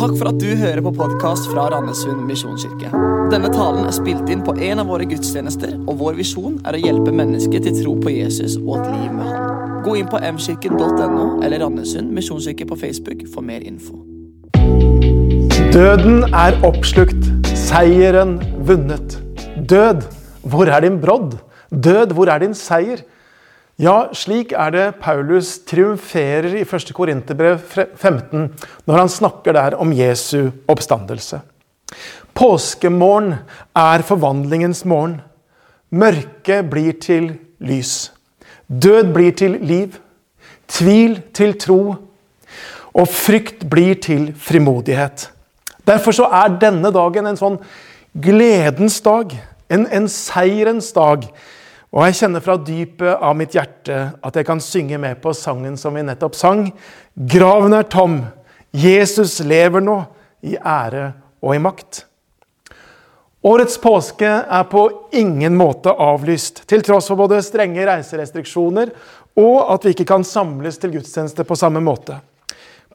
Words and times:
Takk 0.00 0.14
for 0.16 0.30
at 0.30 0.38
du 0.40 0.54
hører 0.56 0.80
på 0.80 0.94
podkast 0.96 1.50
fra 1.50 1.66
Randesund 1.74 2.22
misjonskirke. 2.24 2.88
Denne 3.28 3.50
talen 3.52 3.84
er 3.84 3.92
spilt 3.92 4.30
inn 4.32 4.40
på 4.40 4.54
en 4.56 4.80
av 4.80 4.88
våre 4.88 5.04
gudstjenester, 5.04 5.74
og 5.84 5.98
vår 6.00 6.16
visjon 6.16 6.54
er 6.64 6.78
å 6.78 6.80
hjelpe 6.80 7.12
mennesker 7.12 7.60
til 7.66 7.76
tro 7.82 7.92
på 8.00 8.14
Jesus 8.14 8.54
og 8.62 8.78
et 8.78 8.86
liv 8.94 9.10
med 9.18 9.28
Han. 9.28 9.82
Gå 9.84 9.98
inn 10.00 10.08
på 10.08 10.22
mkirken.no 10.24 11.26
eller 11.44 11.60
Randesund 11.60 12.16
misjonskirke 12.16 12.64
på 12.70 12.80
Facebook 12.80 13.26
for 13.34 13.44
mer 13.44 13.60
info. 13.60 14.00
Døden 15.76 16.24
er 16.32 16.56
oppslukt, 16.64 17.28
seieren 17.52 18.38
vunnet. 18.64 19.20
Død, 19.68 20.08
hvor 20.48 20.72
er 20.72 20.88
din 20.88 20.96
brodd? 21.04 21.36
Død, 21.68 22.16
hvor 22.16 22.32
er 22.32 22.40
din 22.40 22.56
seier? 22.56 23.04
Ja, 23.80 24.10
slik 24.12 24.50
er 24.52 24.74
det 24.74 24.86
Paulus 25.00 25.54
triumferer 25.64 26.52
i 26.58 26.66
1. 26.66 26.90
Korinterbrev 26.92 27.62
15 27.96 28.50
når 28.84 28.98
han 28.98 29.08
snakker 29.08 29.54
der 29.56 29.76
om 29.80 29.94
Jesu 29.96 30.50
oppstandelse. 30.68 31.38
Påskemorgen 32.36 33.38
er 33.72 34.04
forvandlingens 34.04 34.84
morgen. 34.84 35.22
Mørket 35.90 36.68
blir 36.68 36.98
til 37.00 37.30
lys. 37.58 38.12
Død 38.68 39.14
blir 39.14 39.32
til 39.32 39.56
liv. 39.64 39.96
Tvil 40.68 41.16
til 41.32 41.56
tro. 41.56 41.80
Og 42.92 43.08
frykt 43.08 43.64
blir 43.70 43.96
til 43.96 44.34
frimodighet. 44.36 45.30
Derfor 45.88 46.12
så 46.12 46.28
er 46.28 46.58
denne 46.60 46.92
dagen 46.92 47.32
en 47.32 47.40
sånn 47.40 47.56
gledens 48.12 49.00
dag. 49.00 49.32
En, 49.72 49.88
en 49.88 50.08
seierens 50.08 50.92
dag. 50.92 51.24
Og 51.90 52.04
jeg 52.06 52.20
kjenner 52.20 52.42
fra 52.44 52.54
dypet 52.62 53.18
av 53.18 53.34
mitt 53.38 53.56
hjerte 53.56 53.96
at 54.22 54.36
jeg 54.38 54.46
kan 54.46 54.62
synge 54.62 54.98
med 55.02 55.18
på 55.22 55.32
sangen 55.34 55.74
som 55.80 55.96
vi 55.98 56.04
nettopp 56.06 56.36
sang. 56.38 56.68
Graven 57.14 57.74
er 57.74 57.88
tom. 57.90 58.20
Jesus 58.70 59.40
lever 59.42 59.82
nå, 59.82 59.96
i 60.46 60.54
ære 60.56 61.10
og 61.42 61.56
i 61.56 61.60
makt. 61.60 62.04
Årets 63.42 63.78
påske 63.80 64.28
er 64.28 64.64
på 64.68 64.84
ingen 65.16 65.56
måte 65.56 65.90
avlyst, 65.90 66.62
til 66.68 66.84
tross 66.84 67.08
for 67.08 67.18
både 67.18 67.40
strenge 67.42 67.86
reiserestriksjoner 67.88 68.92
og 69.40 69.58
at 69.72 69.86
vi 69.86 69.94
ikke 69.94 70.08
kan 70.12 70.26
samles 70.26 70.78
til 70.80 70.94
gudstjeneste 70.94 71.46
på 71.48 71.58
samme 71.58 71.82
måte. 71.82 72.18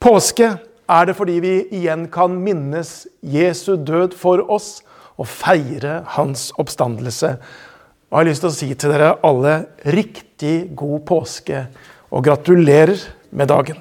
Påske 0.01 0.51
er 0.85 1.07
det 1.09 1.15
fordi 1.17 1.39
vi 1.41 1.55
igjen 1.73 2.07
kan 2.13 2.35
minnes 2.37 3.07
Jesu 3.21 3.73
død 3.75 4.13
for 4.19 4.43
oss 4.53 4.83
og 5.17 5.27
feire 5.31 6.03
hans 6.17 6.51
oppstandelse. 6.61 7.35
Og 8.09 8.19
jeg 8.19 8.21
har 8.21 8.29
lyst 8.29 8.43
til 8.45 8.51
å 8.51 8.55
si 8.55 8.69
til 8.77 8.93
dere 8.93 9.15
alle 9.25 9.55
riktig 9.89 10.55
god 10.77 11.01
påske 11.09 11.65
og 12.13 12.23
gratulerer 12.25 13.01
med 13.35 13.49
dagen. 13.49 13.79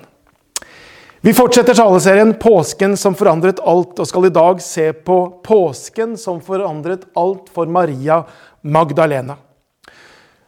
Vi 1.25 1.33
fortsetter 1.33 1.75
taleserien 1.75 2.34
'Påsken 2.34 2.97
som 2.97 3.14
forandret 3.14 3.61
alt', 3.61 4.00
og 4.00 4.06
skal 4.06 4.27
i 4.27 4.28
dag 4.28 4.61
se 4.61 4.92
på 4.92 5.41
påsken 5.45 6.19
som 6.20 6.41
forandret 6.41 7.06
alt 7.17 7.48
for 7.48 7.67
Maria 7.67 8.25
Magdalena. 8.62 9.36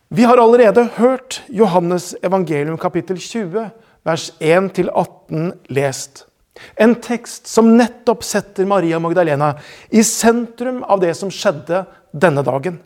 Vi 0.08 0.22
har 0.22 0.36
allerede 0.36 0.84
hørt 0.96 1.42
Johannes 1.48 2.14
evangelium 2.22 2.76
kapittel 2.78 3.16
20, 3.16 3.70
vers 4.04 4.32
1-18 4.38 5.52
lest. 5.68 6.26
En 6.76 6.94
tekst 6.94 7.46
som 7.46 7.76
nettopp 7.76 8.22
setter 8.24 8.66
Maria 8.66 8.98
Magdalena 8.98 9.54
i 9.90 10.04
sentrum 10.04 10.84
av 10.84 11.00
det 11.00 11.14
som 11.16 11.32
skjedde 11.32 11.86
denne 12.12 12.44
dagen. 12.44 12.78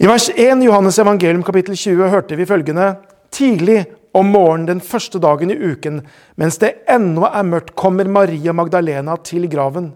I 0.00 0.06
vers 0.06 0.30
1 0.34 0.62
i 0.62 0.64
Johannes 0.64 0.98
evangelium 0.98 1.42
kapittel 1.44 1.74
20 1.76 2.06
hørte 2.08 2.36
vi 2.38 2.46
følgende 2.48 2.94
Tidlig 3.36 3.82
om 4.16 4.30
morgenen 4.32 4.64
den 4.70 4.78
første 4.80 5.20
dagen 5.20 5.52
i 5.52 5.58
uken, 5.60 5.98
mens 6.40 6.56
det 6.62 6.70
ennå 6.88 7.26
er 7.28 7.44
mørkt, 7.44 7.74
kommer 7.76 8.08
Maria 8.08 8.54
Magdalena 8.56 9.18
til 9.20 9.44
graven. 9.52 9.90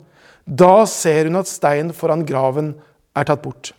Da 0.44 0.84
ser 0.84 1.30
hun 1.30 1.40
at 1.40 1.48
steinen 1.48 1.94
foran 1.96 2.26
graven 2.28 2.74
er 3.16 3.30
tatt 3.30 3.40
bort. 3.46 3.72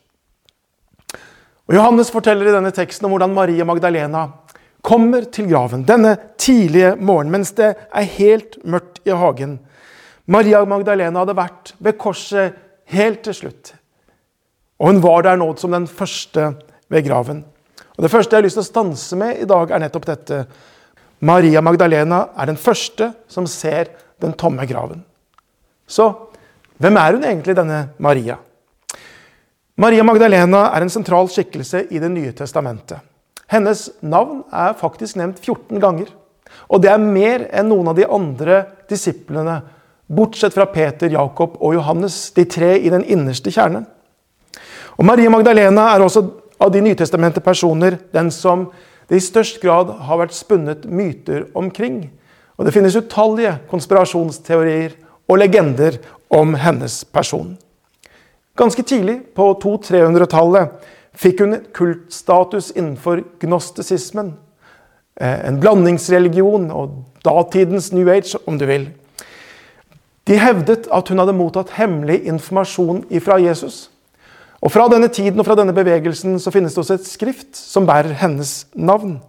Og 1.69 1.77
Johannes 1.77 2.09
forteller 2.09 2.49
i 2.49 2.57
denne 2.57 2.73
teksten 2.73 3.05
om 3.05 3.13
hvordan 3.13 3.37
Maria 3.37 3.69
Magdalena 3.69 4.25
kommer 4.81 5.29
til 5.29 5.51
graven 5.53 5.85
denne 5.85 6.17
tidlige 6.41 6.95
morgenen 6.97 7.37
mens 7.37 7.53
det 7.53 7.75
er 7.85 8.13
helt 8.17 8.57
mørkt 8.65 9.03
i 9.05 9.13
hagen. 9.13 9.59
Maria 10.25 10.65
Magdalena 10.65 11.21
hadde 11.21 11.37
vært 11.37 11.75
ved 11.77 12.01
korset 12.01 12.57
helt 12.97 13.21
til 13.29 13.43
slutt. 13.45 13.74
Og 14.79 14.91
hun 14.91 15.03
var 15.03 15.23
der 15.23 15.39
nå 15.39 15.47
som 15.59 15.71
den 15.75 15.87
første 15.87 16.53
ved 16.91 17.05
graven. 17.07 17.43
Og 17.95 18.03
Det 18.03 18.11
første 18.11 18.35
jeg 18.35 18.41
har 18.41 18.45
lyst 18.45 18.59
til 18.59 18.65
å 18.65 18.71
stanse 18.71 19.15
med 19.15 19.39
i 19.39 19.47
dag, 19.47 19.71
er 19.71 19.79
nettopp 19.79 20.05
dette. 20.05 20.45
Maria 21.19 21.61
Magdalena 21.61 22.27
er 22.37 22.45
den 22.51 22.59
første 22.59 23.13
som 23.27 23.47
ser 23.47 23.93
den 24.21 24.33
tomme 24.33 24.65
graven. 24.67 25.03
Så 25.87 26.11
hvem 26.77 26.97
er 26.97 27.15
hun 27.15 27.23
egentlig, 27.23 27.55
denne 27.55 27.89
Maria? 27.97 28.35
Maria 29.77 30.03
Magdalena 30.03 30.69
er 30.75 30.83
en 30.83 30.91
sentral 30.91 31.29
skikkelse 31.31 31.85
i 31.91 31.99
Det 31.99 32.11
nye 32.11 32.33
testamentet. 32.35 32.99
Hennes 33.47 33.89
navn 34.01 34.43
er 34.51 34.73
faktisk 34.73 35.15
nevnt 35.15 35.39
14 35.39 35.79
ganger. 35.79 36.09
Og 36.69 36.81
det 36.81 36.89
er 36.91 37.01
mer 37.01 37.47
enn 37.53 37.69
noen 37.69 37.91
av 37.91 37.95
de 37.97 38.07
andre 38.07 38.63
disiplene, 38.89 39.61
bortsett 40.07 40.53
fra 40.53 40.65
Peter, 40.69 41.09
Jakob 41.09 41.57
og 41.61 41.75
Johannes, 41.75 42.31
de 42.35 42.45
tre 42.45 42.75
i 42.77 42.89
den 42.89 43.05
innerste 43.05 43.51
kjernen. 43.53 43.85
Og 44.95 45.05
Maria 45.05 45.29
Magdalena 45.29 45.89
er 45.93 46.03
også 46.03 46.23
av 46.59 46.71
de 46.71 46.81
nytestamente 46.83 47.43
personer 47.43 47.97
den 48.15 48.31
som 48.31 48.69
det 49.09 49.19
i 49.19 49.23
størst 49.23 49.59
grad 49.61 49.91
har 50.07 50.21
vært 50.21 50.35
spunnet 50.35 50.85
myter 50.87 51.45
omkring. 51.53 52.07
Og 52.55 52.65
det 52.65 52.73
finnes 52.73 52.95
utallige 52.95 53.57
konspirasjonsteorier 53.69 54.95
og 55.27 55.39
legender 55.41 55.99
om 56.33 56.55
hennes 56.57 57.03
person. 57.05 57.57
Ganske 58.55 58.83
tidlig, 58.87 59.19
på 59.35 59.49
200-300-tallet, 59.59 60.71
fikk 61.15 61.41
hun 61.43 61.57
kultstatus 61.75 62.71
innenfor 62.75 63.21
gnostisismen. 63.41 64.31
Eh, 65.19 65.47
en 65.47 65.59
blandingsreligion 65.59 66.69
og 66.71 67.01
datidens 67.25 67.91
New 67.91 68.07
Age, 68.11 68.39
om 68.47 68.59
du 68.59 68.65
vil. 68.65 68.87
De 70.27 70.39
hevdet 70.39 70.87
at 70.93 71.11
hun 71.11 71.19
hadde 71.19 71.35
mottatt 71.35 71.75
hemmelig 71.75 72.23
informasjon 72.31 73.03
fra 73.21 73.37
Jesus. 73.43 73.89
Og 74.65 74.71
Fra 74.73 74.87
denne 74.89 75.05
tiden 75.13 75.37
og 75.39 75.45
fra 75.45 75.55
denne 75.59 75.73
bevegelsen 75.77 76.39
så 76.41 76.51
finnes 76.51 76.73
det 76.73 76.81
også 76.81 76.93
et 76.97 77.07
skrift 77.07 77.53
som 77.53 77.85
bærer 77.85 78.17
hennes 78.17 78.65
navn. 78.73 79.21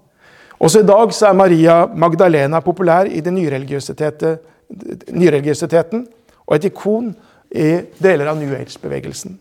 Også 0.56 0.80
i 0.80 0.86
dag 0.88 1.12
så 1.12 1.26
er 1.28 1.36
Maria 1.36 1.86
Magdalena 1.92 2.60
populær 2.64 3.04
i 3.04 3.20
den 3.20 3.36
nyreligiøsiteten 3.36 6.06
og 6.46 6.56
et 6.56 6.64
ikon 6.64 7.14
i 7.52 7.84
deler 8.00 8.26
av 8.30 8.36
New 8.40 8.54
Age-bevegelsen. 8.56 9.38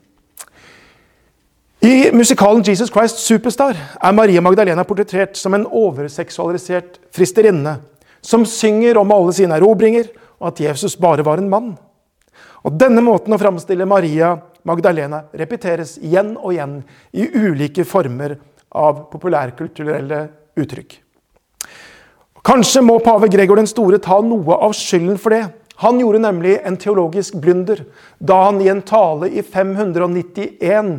I 1.85 2.12
musikalen 2.12 2.63
Jesus 2.67 2.91
Christ 2.91 3.17
Superstar 3.23 3.75
er 4.03 4.12
Maria 4.12 4.41
Magdalena 4.41 4.83
portrettert 4.83 5.38
som 5.38 5.53
en 5.56 5.66
overseksualisert 5.66 7.00
fristerinne 7.16 7.79
som 8.25 8.45
synger 8.45 8.97
om 8.97 9.12
alle 9.13 9.33
sine 9.38 9.56
erobringer, 9.56 10.09
og 10.41 10.51
at 10.51 10.59
Jesus 10.59 10.97
bare 11.00 11.25
var 11.25 11.38
en 11.38 11.50
mann. 11.50 11.77
Og 12.66 12.73
Denne 12.79 13.01
måten 13.06 13.33
å 13.33 13.39
framstille 13.39 13.85
Maria 13.85 14.33
Magdalena 14.66 15.24
repeteres 15.38 15.96
igjen 16.02 16.34
og 16.36 16.53
igjen 16.56 16.80
i 17.14 17.28
ulike 17.30 17.86
former 17.88 18.36
av 18.76 19.06
populærkulturelle 19.12 20.22
uttrykk. 20.58 20.98
Kanskje 22.46 22.84
må 22.86 23.00
pave 23.02 23.30
Gregor 23.34 23.58
den 23.58 23.70
store 23.70 23.98
ta 24.02 24.20
noe 24.22 24.58
av 24.68 24.75
skylden 24.78 25.18
for 25.22 25.34
det. 25.34 25.46
Han 25.81 26.00
gjorde 26.00 26.22
nemlig 26.24 26.59
en 26.64 26.78
teologisk 26.80 27.36
blunder 27.42 27.81
da 28.20 28.46
han 28.48 28.62
i 28.64 28.70
en 28.72 28.84
tale 28.86 29.31
i 29.34 29.42
591 29.44 30.92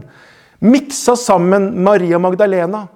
miksa 0.66 1.16
sammen 1.16 1.70
Maria 1.84 2.18
Magdalena 2.18 2.86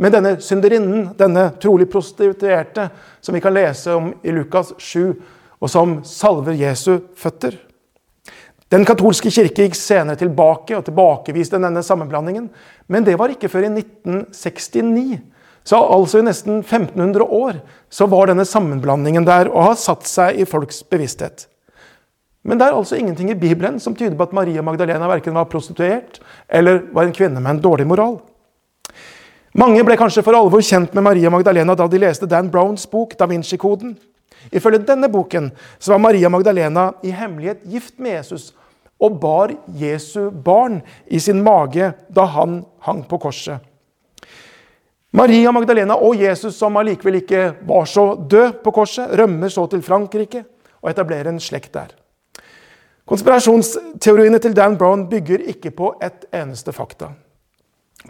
med 0.00 0.14
denne 0.16 0.36
synderinnen, 0.40 1.10
denne 1.16 1.50
trolig 1.60 1.86
prostituerte, 1.92 2.88
som 3.20 3.36
vi 3.36 3.40
kan 3.44 3.54
lese 3.54 3.92
om 3.94 4.14
i 4.24 4.32
Lukas 4.32 4.72
7, 4.78 5.12
og 5.60 5.68
som 5.68 5.98
salver 6.08 6.56
Jesu 6.56 7.02
føtter. 7.20 7.58
Den 8.70 8.86
katolske 8.86 9.32
kirke 9.34 9.66
gikk 9.66 9.74
senere 9.74 10.18
tilbake 10.20 10.76
og 10.78 10.84
tilbakeviste 10.86 11.58
denne 11.58 11.82
sammenblandingen. 11.82 12.46
Men 12.86 13.06
det 13.06 13.16
var 13.18 13.32
ikke 13.32 13.50
før 13.50 13.66
i 13.66 13.72
1969. 13.72 15.18
Så 15.66 15.76
altså 15.76 16.20
i 16.20 16.26
nesten 16.26 16.62
1500 16.62 17.24
år 17.24 17.58
så 17.90 18.06
var 18.10 18.30
denne 18.30 18.46
sammenblandingen 18.46 19.26
der 19.26 19.50
og 19.50 19.72
har 19.72 19.80
satt 19.80 20.06
seg 20.08 20.38
i 20.38 20.46
folks 20.48 20.84
bevissthet. 20.86 21.48
Men 22.46 22.60
det 22.60 22.68
er 22.68 22.78
altså 22.78 22.96
ingenting 22.96 23.30
i 23.30 23.36
Bibelen 23.36 23.80
som 23.82 23.94
tyder 23.94 24.14
på 24.16 24.28
at 24.28 24.32
Maria 24.32 24.62
Magdalena 24.64 25.08
verken 25.10 25.34
var 25.36 25.50
prostituert 25.50 26.22
eller 26.48 26.86
var 26.94 27.04
en 27.04 27.16
kvinne 27.16 27.42
med 27.42 27.50
en 27.50 27.64
dårlig 27.64 27.84
moral. 27.90 28.20
Mange 29.58 29.82
ble 29.84 29.98
kanskje 29.98 30.22
for 30.24 30.38
alvor 30.38 30.62
kjent 30.62 30.94
med 30.94 31.04
Maria 31.04 31.30
Magdalena 31.30 31.74
da 31.76 31.88
de 31.90 32.00
leste 32.00 32.28
Dan 32.30 32.48
Browns 32.54 32.86
bok 32.88 33.18
Da 33.18 33.26
Vinci-koden. 33.26 33.96
Ifølge 34.54 34.86
denne 34.86 35.10
boken 35.12 35.50
så 35.78 35.92
var 35.92 36.00
Maria 36.06 36.30
Magdalena 36.32 36.92
i 37.02 37.10
hemmelighet 37.12 37.66
gift 37.68 37.98
med 37.98 38.14
Jesus 38.14 38.52
og 39.00 39.16
bar 39.20 39.54
Jesu 39.80 40.30
barn 40.30 40.80
i 41.06 41.20
sin 41.20 41.42
mage 41.42 41.92
da 42.08 42.26
han 42.36 42.60
hang 42.86 43.02
på 43.08 43.18
korset. 43.18 43.58
Maria 45.12 45.50
Magdalena 45.50 45.96
og 45.98 46.20
Jesus, 46.20 46.54
som 46.54 46.76
allikevel 46.78 47.18
ikke 47.18 47.46
var 47.66 47.88
så 47.90 48.12
død 48.14 48.60
på 48.62 48.70
korset, 48.70 49.10
rømmer 49.18 49.50
så 49.50 49.64
til 49.66 49.82
Frankrike 49.82 50.44
og 50.82 50.90
etablerer 50.92 51.32
en 51.32 51.40
slekt 51.42 51.72
der. 51.74 51.96
Konspirasjonsteoriene 53.10 54.38
til 54.38 54.54
Dan 54.54 54.76
Brown 54.78 55.08
bygger 55.10 55.42
ikke 55.50 55.72
på 55.74 55.94
ett 56.02 56.28
eneste 56.30 56.72
fakta. 56.72 57.10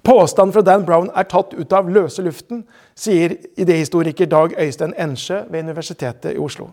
Påstanden 0.05 0.53
fra 0.53 0.63
Dan 0.63 0.85
Brown 0.85 1.09
er 1.17 1.25
tatt 1.25 1.55
ut 1.57 1.73
av 1.73 1.89
løse 1.91 2.23
luften, 2.23 2.67
sier 2.95 3.39
idéhistoriker 3.57 4.29
Dag 4.29 4.53
Øystein 4.61 4.93
Ensjø 4.99 5.41
ved 5.49 5.65
Universitetet 5.65 6.35
i 6.35 6.39
Oslo. 6.39 6.69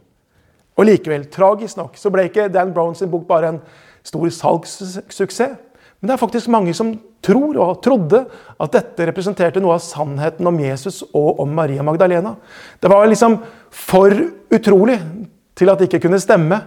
Og 0.78 0.86
likevel, 0.86 1.25
tragisk 1.31 1.80
nok, 1.80 1.96
så 1.98 2.12
ble 2.14 2.28
ikke 2.28 2.50
Dan 2.54 2.74
Brown 2.75 2.96
sin 2.96 3.10
bok 3.10 3.24
bare 3.30 3.56
en 3.56 3.62
stor 4.07 4.31
salgssuksess. 4.33 5.57
Men 6.00 6.09
det 6.09 6.13
er 6.13 6.21
faktisk 6.21 6.50
mange 6.54 6.74
som 6.77 6.92
tror 7.25 7.57
og 7.57 7.80
trodde 7.81 8.19
at 8.62 8.74
dette 8.75 9.07
representerte 9.09 9.62
noe 9.63 9.80
av 9.80 9.83
sannheten 9.83 10.45
om 10.45 10.59
Jesus 10.62 11.01
og 11.07 11.42
om 11.42 11.56
Maria 11.57 11.86
Magdalena. 11.86 12.36
Det 12.80 12.92
var 12.92 13.07
liksom 13.09 13.39
for 13.74 14.13
utrolig 14.54 15.00
til 15.57 15.71
at 15.71 15.81
det 15.81 15.89
ikke 15.89 16.04
kunne 16.06 16.21
stemme. 16.21 16.59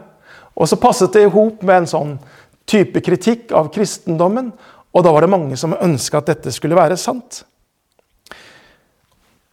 Og 0.58 0.66
så 0.66 0.80
passet 0.82 1.14
det 1.14 1.28
i 1.28 1.30
hop 1.30 1.62
med 1.62 1.82
en 1.84 1.92
sånn 1.92 2.16
type 2.68 3.02
kritikk 3.06 3.54
av 3.56 3.70
kristendommen. 3.72 4.50
Og 4.90 5.06
da 5.06 5.14
var 5.14 5.22
det 5.22 5.30
mange 5.30 5.58
som 5.58 5.78
ønska 5.78 6.18
at 6.18 6.32
dette 6.32 6.52
skulle 6.54 6.78
være 6.78 6.98
sant. 6.98 7.44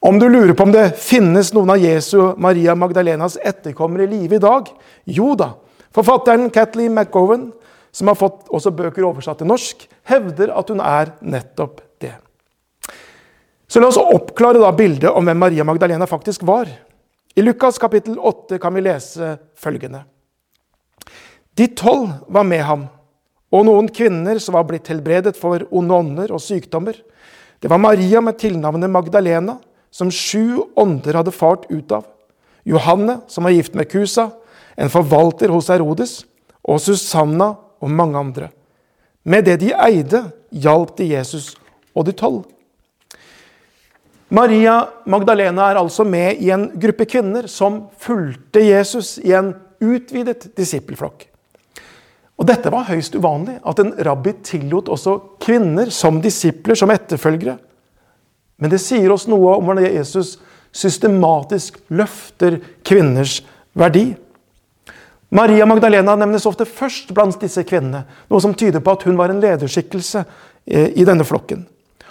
Om 0.08 0.18
du 0.20 0.28
lurer 0.30 0.54
på 0.58 0.66
om 0.66 0.74
det 0.74 0.92
finnes 1.02 1.54
noen 1.54 1.72
av 1.74 1.82
Jesu 1.82 2.18
Maria 2.42 2.76
Magdalenas 2.78 3.38
etterkommere 3.42 4.06
i 4.06 4.12
live 4.12 4.38
i 4.38 4.42
dag? 4.42 4.70
Jo 5.06 5.32
da. 5.38 5.52
Forfatteren 5.94 6.52
Kathleen 6.54 6.94
McGowan, 6.94 7.50
som 7.92 8.10
har 8.12 8.18
fått 8.20 8.50
også 8.54 8.74
bøker 8.76 9.06
oversatt 9.08 9.42
til 9.42 9.50
norsk, 9.50 9.88
hevder 10.10 10.54
at 10.56 10.70
hun 10.72 10.82
er 10.84 11.14
nettopp 11.22 11.82
det. 12.02 12.14
Så 13.68 13.82
la 13.82 13.90
oss 13.90 14.00
oppklare 14.00 14.62
da 14.62 14.72
bildet 14.76 15.12
om 15.12 15.26
hvem 15.28 15.42
Maria 15.42 15.66
Magdalena 15.68 16.08
faktisk 16.08 16.46
var. 16.48 16.70
I 17.36 17.44
Lukas 17.44 17.78
kapittel 17.78 18.18
8 18.18 18.60
kan 18.62 18.74
vi 18.74 18.86
lese 18.86 19.36
følgende. 19.60 20.06
De 21.58 21.68
tolv 21.74 22.14
var 22.30 22.46
med 22.46 22.64
ham, 22.66 22.88
og 23.54 23.66
noen 23.66 23.88
kvinner 23.90 24.40
som 24.44 24.56
var 24.58 24.68
blitt 24.70 24.90
helbredet 24.92 25.36
for 25.40 25.64
onde 25.72 25.96
ånder 25.96 26.34
og 26.36 26.42
sykdommer. 26.44 26.98
Det 27.60 27.70
var 27.72 27.82
Maria 27.82 28.22
med 28.22 28.38
tilnavnet 28.38 28.92
Magdalena, 28.94 29.58
som 29.90 30.12
sju 30.14 30.62
ånder 30.78 31.18
hadde 31.18 31.34
fart 31.34 31.66
ut 31.72 31.92
av. 31.96 32.06
Johanne, 32.68 33.22
som 33.28 33.48
var 33.48 33.56
gift 33.56 33.78
med 33.78 33.90
Kusa, 33.90 34.30
en 34.78 34.92
forvalter 34.94 35.50
hos 35.50 35.72
Herodes, 35.72 36.20
og 36.68 36.82
Susanna 36.84 37.56
og 37.80 37.92
mange 37.92 38.20
andre. 38.20 38.50
Med 39.28 39.46
det 39.46 39.60
de 39.62 39.74
eide, 39.76 40.24
hjalp 40.52 40.96
de 40.98 41.10
Jesus 41.12 41.56
og 41.96 42.08
de 42.08 42.16
tolv. 42.16 42.46
Maria 44.30 44.82
Magdalena 45.08 45.70
er 45.72 45.80
altså 45.80 46.04
med 46.04 46.42
i 46.44 46.50
en 46.52 46.68
gruppe 46.80 47.08
kvinner 47.08 47.48
som 47.52 47.86
fulgte 48.00 48.64
Jesus 48.64 49.16
i 49.24 49.32
en 49.36 49.54
utvidet 49.80 50.50
disippelflokk. 50.58 51.28
Og 52.38 52.46
Dette 52.46 52.70
var 52.70 52.90
høyst 52.90 53.16
uvanlig, 53.18 53.58
at 53.66 53.80
en 53.82 53.96
rabbi 54.06 54.36
tillot 54.46 54.92
også 54.94 55.16
kvinner 55.42 55.90
som 55.94 56.20
disipler, 56.22 56.78
som 56.78 56.92
etterfølgere. 56.94 57.56
Men 58.62 58.74
det 58.74 58.82
sier 58.84 59.10
oss 59.14 59.26
noe 59.30 59.56
om 59.56 59.66
hvordan 59.66 59.88
Jesus 59.90 60.36
systematisk 60.76 61.80
løfter 61.90 62.60
kvinners 62.86 63.40
verdi. 63.78 64.12
Maria 65.30 65.66
Magdalena 65.66 66.16
nevnes 66.16 66.46
ofte 66.48 66.66
først 66.66 67.12
blant 67.16 67.40
disse 67.42 67.64
kvinnene, 67.68 68.06
noe 68.32 68.44
som 68.44 68.54
tyder 68.56 68.80
på 68.84 68.94
at 68.96 69.04
hun 69.08 69.18
var 69.20 69.34
en 69.34 69.42
lederskikkelse 69.44 70.24
eh, 70.24 70.94
i 70.96 71.06
denne 71.08 71.28
flokken. 71.28 71.66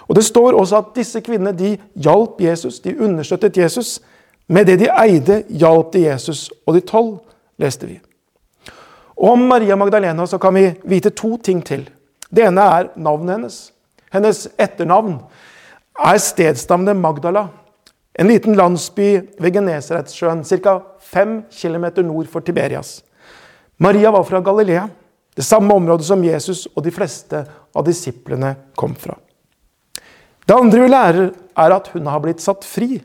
Og 0.07 0.15
Det 0.15 0.23
står 0.25 0.55
også 0.55 0.77
at 0.77 0.91
disse 0.95 1.21
kvinnene 1.21 1.55
de 1.57 1.75
hjalp 1.95 2.41
Jesus, 2.41 2.79
de 2.79 2.95
understøttet 2.95 3.57
Jesus. 3.57 3.99
Med 4.47 4.65
det 4.69 4.79
de 4.79 4.91
eide, 4.93 5.43
hjalp 5.49 5.91
de 5.93 6.05
Jesus 6.05 6.47
og 6.65 6.77
de 6.77 6.81
tolv, 6.81 7.17
leste 7.59 7.89
vi. 7.89 7.97
Om 9.17 9.47
Maria 9.49 9.75
Magdalena 9.75 10.25
så 10.25 10.37
kan 10.37 10.53
vi 10.55 10.69
vite 10.83 11.09
to 11.09 11.37
ting 11.37 11.63
til. 11.65 11.89
Det 12.29 12.45
ene 12.45 12.61
er 12.61 12.91
navnet 12.95 13.35
hennes. 13.35 13.57
Hennes 14.13 14.45
etternavn 14.61 15.17
er 15.99 16.21
stedsnavnet 16.21 16.95
Magdala. 16.95 17.47
En 18.19 18.29
liten 18.29 18.55
landsby 18.55 19.09
ved 19.39 19.53
Genesaretsjøen, 19.53 20.45
ca. 20.45 20.79
5 20.99 21.43
km 21.51 21.85
nord 22.05 22.27
for 22.31 22.39
Tiberias. 22.39 23.03
Maria 23.77 24.11
var 24.11 24.23
fra 24.23 24.41
Galilea, 24.41 24.87
det 25.35 25.45
samme 25.45 25.73
området 25.73 26.07
som 26.07 26.23
Jesus 26.25 26.65
og 26.73 26.81
de 26.85 26.93
fleste 26.93 27.43
av 27.75 27.85
disiplene 27.85 28.55
kom 28.75 28.95
fra. 28.97 29.17
Det 30.47 30.55
andre 30.55 30.81
vi 30.81 30.89
lærer, 30.89 31.29
er 31.57 31.73
at 31.73 31.89
hun 31.93 32.07
har 32.09 32.21
blitt 32.21 32.41
satt 32.41 32.65
fri. 32.65 32.99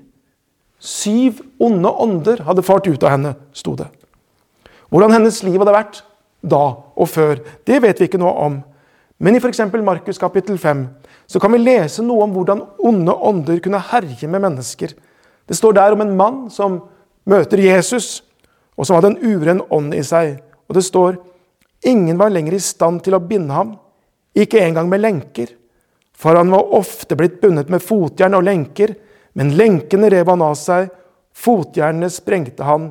Syv 0.78 1.40
onde 1.62 1.88
ånder 1.88 2.42
hadde 2.46 2.64
fart 2.64 2.86
ut 2.88 3.04
av 3.04 3.14
henne, 3.14 3.34
sto 3.56 3.74
det. 3.78 3.88
Hvordan 4.92 5.14
hennes 5.16 5.38
liv 5.44 5.56
hadde 5.60 5.74
vært 5.74 6.02
da 6.42 6.62
og 6.96 7.08
før, 7.08 7.40
det 7.69 7.80
vet 7.84 8.00
vi 8.00 8.08
ikke 8.10 8.20
noe 8.20 8.32
om. 8.44 8.58
Men 9.22 9.36
i 9.36 9.40
f.eks. 9.40 9.62
Markus 9.84 10.20
kapittel 10.20 10.58
5 10.58 10.84
så 11.30 11.40
kan 11.40 11.52
vi 11.54 11.62
lese 11.62 12.04
noe 12.04 12.26
om 12.26 12.34
hvordan 12.34 12.60
onde 12.82 13.14
ånder 13.14 13.60
kunne 13.64 13.80
herje 13.92 14.28
med 14.28 14.42
mennesker. 14.44 14.92
Det 15.48 15.56
står 15.56 15.76
der 15.78 15.96
om 15.96 16.02
en 16.04 16.16
mann 16.16 16.40
som 16.50 16.80
møter 17.28 17.60
Jesus, 17.62 18.22
og 18.76 18.86
som 18.86 18.98
hadde 18.98 19.14
en 19.14 19.22
uren 19.22 19.62
ånd 19.70 19.94
i 19.94 20.02
seg. 20.04 20.40
Og 20.72 20.78
det 20.78 20.86
står 20.86 21.19
ingen 21.84 22.16
var 22.16 22.32
lenger 22.32 22.54
i 22.56 22.62
stand 22.64 23.02
til 23.04 23.12
å 23.12 23.20
binde 23.20 23.52
ham, 23.52 23.74
ikke 24.32 24.62
engang 24.64 24.88
med 24.88 25.02
lenker. 25.02 25.50
For 26.16 26.38
han 26.38 26.48
var 26.48 26.72
ofte 26.78 27.19
blitt 27.19 27.42
bundet 27.42 27.69
med 27.69 27.84
fotjern 27.84 28.38
og 28.38 28.46
lenker, 28.46 28.94
men 29.36 29.52
lenkene 29.58 30.08
rev 30.08 30.30
han 30.32 30.44
av 30.46 30.56
seg, 30.56 30.88
fotjernene 31.36 32.08
sprengte 32.08 32.64
han. 32.64 32.88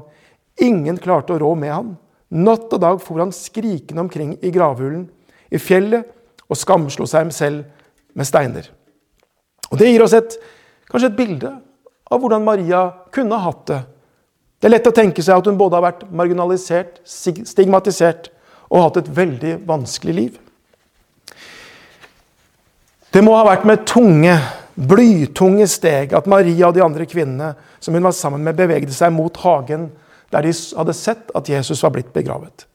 Ingen 0.61 0.99
klarte 1.01 1.33
å 1.33 1.41
rå 1.41 1.55
med 1.57 1.73
han. 1.73 1.89
Natt 2.29 2.69
og 2.69 2.83
dag 2.83 3.01
for 3.01 3.17
han 3.23 3.33
skrikende 3.33 4.05
omkring 4.05 4.35
i 4.45 4.53
gravhulen, 4.53 5.07
i 5.49 5.57
fjellet, 5.57 6.05
og 6.45 6.59
skamslo 6.59 7.07
seg 7.09 7.33
selv 7.33 7.65
med 8.13 8.29
steiner. 8.29 8.69
Og 9.71 9.79
Det 9.81 9.89
gir 9.89 10.05
oss 10.05 10.13
et, 10.13 10.37
kanskje 10.91 11.09
et 11.09 11.17
bilde 11.17 11.55
av 12.11 12.21
hvordan 12.21 12.45
Maria 12.45 12.83
kunne 13.09 13.41
hatt 13.41 13.65
det. 13.71 13.81
Det 14.61 14.69
er 14.69 14.75
lett 14.75 14.87
å 14.91 14.93
tenke 14.93 15.23
seg 15.25 15.41
at 15.41 15.47
hun 15.49 15.57
både 15.57 15.79
har 15.79 15.87
vært 15.87 16.03
marginalisert, 16.13 16.99
stigmatisert 17.01 18.29
og 18.69 18.83
hatt 18.85 18.99
et 19.01 19.07
veldig 19.17 19.55
vanskelig 19.65 20.13
liv. 20.13 20.35
Det 23.11 23.23
må 23.25 23.33
ha 23.35 23.47
vært 23.47 23.65
med 23.67 23.81
tunge, 23.89 24.35
blytunge 24.77 25.65
steg 25.67 26.13
at 26.15 26.29
Maria 26.29 26.69
og 26.69 26.77
de 26.77 26.83
andre 26.85 27.07
kvinnene 27.09 27.55
som 27.81 27.97
hun 27.97 28.05
var 28.05 28.13
sammen 28.15 28.45
med, 28.45 28.55
bevegde 28.55 28.93
seg 28.95 29.11
mot 29.15 29.35
hagen 29.43 29.89
der 30.31 30.45
de 30.45 30.53
hadde 30.53 30.95
sett 30.95 31.33
at 31.35 31.49
Jesus 31.49 31.81
var 31.83 31.95
blitt 31.97 32.13
begravet. 32.13 32.67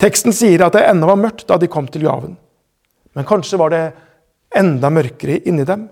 Teksten 0.00 0.32
sier 0.32 0.62
at 0.64 0.78
det 0.78 0.86
ennå 0.86 1.10
var 1.10 1.20
mørkt 1.20 1.44
da 1.50 1.58
de 1.60 1.68
kom 1.68 1.90
til 1.90 2.06
graven. 2.06 2.38
Men 3.12 3.28
kanskje 3.28 3.58
var 3.60 3.74
det 3.74 3.82
enda 4.56 4.88
mørkere 4.94 5.42
inni 5.44 5.66
dem. 5.68 5.88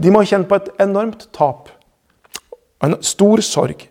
De 0.00 0.14
må 0.14 0.22
ha 0.22 0.30
kjent 0.30 0.48
på 0.48 0.56
et 0.56 0.70
enormt 0.80 1.26
tap 1.36 1.68
og 2.80 2.88
en 2.88 2.96
stor 3.04 3.42
sorg. 3.44 3.84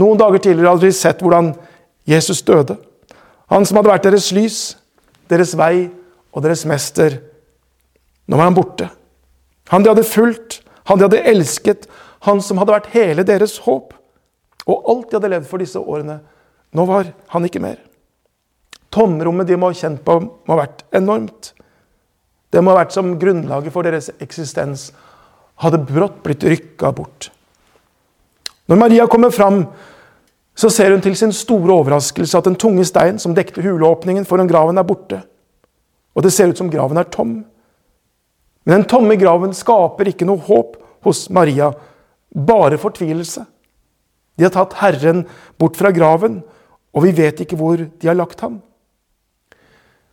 Noen 0.00 0.18
dager 0.18 0.42
tidligere 0.42 0.74
hadde 0.74 0.88
vi 0.88 0.96
sett 0.96 1.22
hvordan 1.22 1.52
Jesus 2.08 2.42
døde. 2.46 2.76
Han 3.52 3.66
som 3.66 3.78
hadde 3.78 3.92
vært 3.92 4.06
deres 4.08 4.30
lys, 4.34 4.58
deres 5.30 5.54
vei 5.58 5.88
og 6.34 6.44
deres 6.44 6.64
mester. 6.68 7.20
Nå 8.26 8.38
var 8.38 8.48
han 8.48 8.56
borte. 8.56 8.88
Han 9.72 9.84
de 9.84 9.92
hadde 9.92 10.06
fulgt, 10.08 10.60
han 10.88 10.98
de 10.98 11.06
hadde 11.06 11.24
elsket, 11.30 11.86
han 12.26 12.40
som 12.42 12.58
hadde 12.60 12.74
vært 12.74 12.92
hele 12.94 13.24
deres 13.26 13.58
håp. 13.64 13.94
Og 14.64 14.88
alt 14.90 15.10
de 15.10 15.18
hadde 15.18 15.32
levd 15.32 15.48
for 15.48 15.62
disse 15.62 15.80
årene. 15.80 16.18
Nå 16.74 16.86
var 16.88 17.12
han 17.32 17.46
ikke 17.46 17.62
mer. 17.62 17.78
Tomrommet 18.94 19.48
de 19.48 19.58
må 19.58 19.70
ha 19.70 19.76
kjent 19.76 20.02
på, 20.06 20.18
må 20.22 20.54
ha 20.54 20.64
vært 20.64 20.84
enormt. 20.94 21.52
Det 22.54 22.62
må 22.62 22.72
ha 22.72 22.84
vært 22.84 22.94
som 22.94 23.16
grunnlaget 23.20 23.74
for 23.74 23.86
deres 23.86 24.10
eksistens 24.22 24.88
hadde 25.62 25.82
brått 25.86 26.20
blitt 26.24 26.44
rykka 26.46 26.92
bort. 26.94 27.30
Når 28.68 28.80
Maria 28.80 29.06
kommer 29.06 29.30
fram, 29.30 29.66
så 30.54 30.70
ser 30.70 30.94
hun 30.94 31.02
til 31.02 31.16
sin 31.18 31.32
store 31.34 31.72
overraskelse 31.74 32.38
at 32.38 32.46
den 32.46 32.56
tunge 32.56 32.84
steinen 32.86 33.18
som 33.18 33.34
dekte 33.34 33.62
huleåpningen 33.64 34.26
foran 34.28 34.48
graven, 34.48 34.78
er 34.78 34.86
borte. 34.86 35.20
Og 36.14 36.22
det 36.22 36.32
ser 36.32 36.52
ut 36.52 36.58
som 36.58 36.70
graven 36.70 37.00
er 37.00 37.10
tom. 37.10 37.40
Men 38.64 38.76
den 38.78 38.86
tomme 38.88 39.16
graven 39.20 39.52
skaper 39.56 40.08
ikke 40.08 40.28
noe 40.28 40.40
håp 40.46 40.78
hos 41.04 41.26
Maria, 41.34 41.72
bare 42.34 42.78
fortvilelse. 42.80 43.44
De 44.38 44.46
har 44.46 44.54
tatt 44.54 44.78
Herren 44.80 45.24
bort 45.60 45.76
fra 45.78 45.92
graven, 45.94 46.40
og 46.94 47.04
vi 47.04 47.12
vet 47.14 47.42
ikke 47.42 47.58
hvor 47.58 47.82
de 47.82 48.08
har 48.08 48.16
lagt 48.16 48.40
ham. 48.46 48.60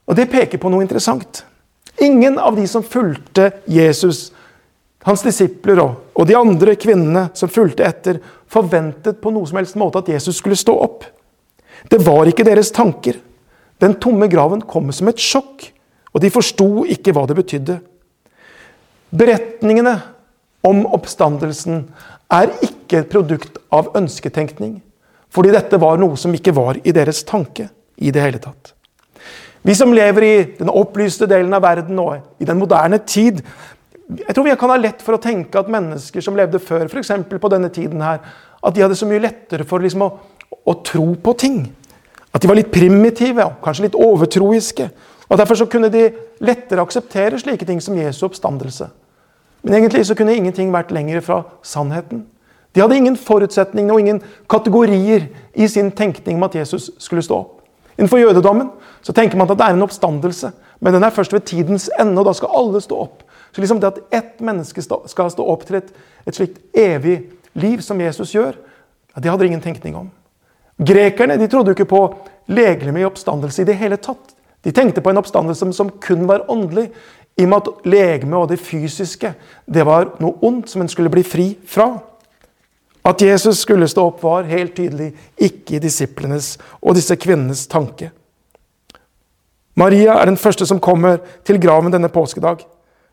Og 0.10 0.18
Det 0.18 0.30
peker 0.30 0.60
på 0.60 0.70
noe 0.70 0.84
interessant. 0.84 1.46
Ingen 2.02 2.40
av 2.42 2.58
de 2.58 2.66
som 2.68 2.84
fulgte 2.84 3.52
Jesus, 3.70 4.32
hans 5.06 5.22
disipler 5.24 5.80
og 5.80 6.01
de 6.28 6.36
andre 6.38 6.76
kvinnene 6.80 7.30
som 7.38 7.52
fulgte 7.52 7.86
etter, 7.88 8.20
forventet 8.52 9.22
på 9.24 9.32
noe 9.32 9.48
som 9.48 9.60
helst 9.62 9.78
måte 9.80 10.02
at 10.02 10.10
Jesus 10.12 10.42
skulle 10.42 10.60
stå 10.60 10.76
opp. 10.84 11.06
Det 11.90 12.02
var 12.04 12.28
ikke 12.30 12.46
deres 12.46 12.72
tanker. 12.76 13.18
Den 13.82 13.96
tomme 14.02 14.28
graven 14.30 14.62
kom 14.62 14.92
som 14.94 15.10
et 15.10 15.22
sjokk, 15.22 15.70
og 16.12 16.22
de 16.22 16.34
forsto 16.34 16.84
ikke 16.92 17.14
hva 17.16 17.24
det 17.30 17.38
betydde. 17.40 17.80
Beretningene 19.12 19.96
om 20.68 20.84
oppstandelsen 20.86 21.86
er 22.32 22.52
ikke 22.64 23.02
et 23.02 23.12
produkt 23.12 23.58
av 23.74 23.92
ønsketenkning. 23.98 24.78
Fordi 25.32 25.54
dette 25.56 25.80
var 25.80 26.00
noe 26.00 26.20
som 26.20 26.34
ikke 26.36 26.54
var 26.56 26.80
i 26.84 26.94
deres 26.96 27.24
tanke 27.28 27.70
i 27.98 28.12
det 28.12 28.24
hele 28.24 28.40
tatt. 28.44 28.74
Vi 29.62 29.76
som 29.78 29.94
lever 29.94 30.26
i 30.26 30.36
den 30.58 30.72
opplyste 30.74 31.28
delen 31.30 31.54
av 31.54 31.64
verden 31.64 32.00
og 32.02 32.42
i 32.42 32.48
den 32.50 32.60
moderne 32.60 32.98
tid 33.06 33.44
Jeg 34.12 34.36
tror 34.36 34.44
vi 34.44 34.56
kan 34.60 34.72
ha 34.74 34.80
lett 34.80 35.04
for 35.06 35.16
å 35.16 35.22
tenke 35.22 35.60
at 35.60 35.70
mennesker 35.72 36.24
som 36.24 36.36
levde 36.36 36.60
før, 36.60 36.90
f.eks. 36.90 37.14
på 37.32 37.52
denne 37.52 37.70
tiden 37.72 38.02
her, 38.04 38.20
at 38.62 38.76
de 38.76 38.84
hadde 38.84 38.98
så 39.00 39.08
mye 39.08 39.22
lettere 39.24 39.64
for 39.68 39.84
liksom 39.84 40.04
å, 40.04 40.10
å, 40.68 40.74
tro 40.84 41.06
på 41.16 41.34
ting. 41.40 41.62
At 42.32 42.44
de 42.44 42.50
var 42.52 42.60
litt 42.60 42.74
primitive, 42.74 43.46
kanskje 43.64 43.88
litt 43.88 43.96
overtroiske. 43.96 44.90
Og 45.32 45.40
Derfor 45.40 45.62
så 45.62 45.68
kunne 45.72 45.92
de 45.94 46.10
lettere 46.44 46.84
akseptere 46.84 47.40
slike 47.40 47.68
ting 47.68 47.80
som 47.84 47.96
Jesu 47.96 48.26
oppstandelse. 48.28 48.90
Men 49.64 49.78
egentlig 49.78 50.04
så 50.10 50.18
kunne 50.18 50.36
ingenting 50.36 50.74
vært 50.74 50.92
lenger 50.92 51.24
fra 51.24 51.42
sannheten. 51.64 52.26
De 52.76 52.84
hadde 52.84 52.98
ingen 52.98 53.16
forutsetninger 53.20 53.94
og 53.94 54.04
ingen 54.04 54.22
kategorier 54.52 55.30
i 55.54 55.68
sin 55.72 55.92
tenkning 55.92 56.40
om 56.40 56.48
at 56.48 56.56
Jesus 56.60 56.90
skulle 57.00 57.24
stå 57.24 57.40
opp. 57.46 57.58
Innenfor 57.96 58.20
jødedommen 58.20 58.72
så 59.04 59.14
tenker 59.16 59.38
man 59.38 59.50
at 59.52 59.60
det 59.60 59.68
er 59.68 59.76
en 59.76 59.86
oppstandelse, 59.86 60.52
men 60.80 60.96
den 60.96 61.04
er 61.04 61.14
først 61.14 61.34
ved 61.36 61.46
tidens 61.46 61.90
ende, 62.00 62.18
og 62.20 62.26
da 62.28 62.34
skal 62.36 62.56
alle 62.58 62.82
stå 62.82 62.98
opp. 63.04 63.24
Så 63.52 63.62
liksom 63.62 63.80
det 63.80 63.92
at 63.92 64.02
ett 64.14 64.40
menneske 64.40 64.82
skal 64.82 65.32
stå 65.32 65.46
opp 65.46 65.66
til 65.68 65.82
et, 65.82 65.94
et 66.28 66.36
slikt 66.36 66.60
evig 66.78 67.22
liv 67.54 67.82
som 67.84 68.00
Jesus 68.02 68.34
gjør, 68.36 68.56
det 69.18 69.32
hadde 69.32 69.46
ingen 69.46 69.64
tenkning 69.64 69.96
om. 70.00 70.12
Grekerne 70.80 71.38
de 71.38 71.48
trodde 71.52 71.72
jo 71.72 71.76
ikke 71.76 71.92
på 71.92 72.04
legemlig 72.52 73.06
oppstandelse 73.06 73.62
i 73.62 73.68
det 73.68 73.76
hele 73.78 74.00
tatt. 74.02 74.36
De 74.64 74.72
tenkte 74.72 75.02
på 75.02 75.12
en 75.12 75.20
oppstandelse 75.20 75.74
som 75.74 75.92
kun 76.02 76.28
var 76.30 76.48
åndelig, 76.52 76.90
i 77.40 77.44
og 77.44 77.50
med 77.50 77.58
at 77.58 77.86
legemet 77.88 78.38
og 78.38 78.50
det 78.52 78.60
fysiske 78.60 79.34
det 79.66 79.84
var 79.88 80.10
noe 80.20 80.36
ondt 80.46 80.70
som 80.70 80.84
en 80.84 80.90
skulle 80.92 81.10
bli 81.10 81.24
fri 81.24 81.46
fra. 81.66 81.94
At 83.08 83.22
Jesus 83.24 83.64
skulle 83.64 83.88
stå 83.90 84.04
opp, 84.12 84.20
var 84.24 84.50
helt 84.50 84.76
tydelig 84.78 85.14
ikke 85.40 85.78
i 85.78 85.82
disiplenes 85.82 86.58
og 86.82 86.96
disse 87.00 87.16
kvinnenes 87.18 87.66
tanke. 87.72 88.12
Maria 89.80 90.20
er 90.20 90.28
den 90.28 90.38
første 90.38 90.68
som 90.68 90.82
kommer 90.84 91.22
til 91.48 91.58
graven 91.62 91.94
denne 91.94 92.12
påskedag. 92.12 92.66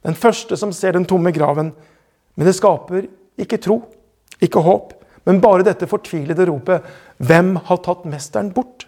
Den 0.08 0.16
første 0.16 0.56
som 0.56 0.72
ser 0.72 0.96
den 0.96 1.06
tomme 1.08 1.32
graven. 1.36 1.74
Men 2.38 2.48
det 2.48 2.56
skaper 2.56 3.06
ikke 3.38 3.60
tro, 3.60 3.82
ikke 4.40 4.62
håp, 4.64 4.94
men 5.28 5.42
bare 5.42 5.66
dette 5.66 5.88
fortvilede 5.90 6.46
ropet 6.48 6.82
'Hvem 7.20 7.56
har 7.68 7.78
tatt 7.84 8.06
mesteren 8.06 8.52
bort?' 8.54 8.86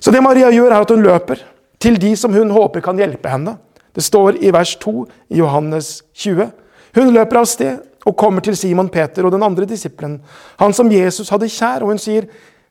Så 0.00 0.12
det 0.12 0.22
Maria 0.22 0.50
gjør, 0.50 0.72
er 0.72 0.80
at 0.80 0.90
hun 0.90 1.02
løper 1.02 1.40
til 1.80 1.96
de 1.96 2.16
som 2.16 2.34
hun 2.34 2.50
håper 2.50 2.80
kan 2.80 2.98
hjelpe 2.98 3.28
henne. 3.28 3.56
Det 3.94 4.04
står 4.04 4.42
i 4.42 4.50
vers 4.52 4.76
2 4.76 5.06
i 5.30 5.38
Johannes 5.38 6.02
20. 6.12 6.52
Hun 6.94 7.12
løper 7.14 7.36
av 7.36 7.46
sted 7.46 7.78
og 8.04 8.16
kommer 8.16 8.40
til 8.40 8.56
Simon 8.56 8.88
Peter 8.88 9.24
og 9.24 9.32
den 9.32 9.42
andre 9.42 9.64
disippelen, 9.64 10.20
han 10.58 10.72
som 10.72 10.92
Jesus 10.92 11.30
hadde 11.30 11.48
kjær, 11.48 11.82
og 11.82 11.88
hun 11.88 11.98
sier, 11.98 12.28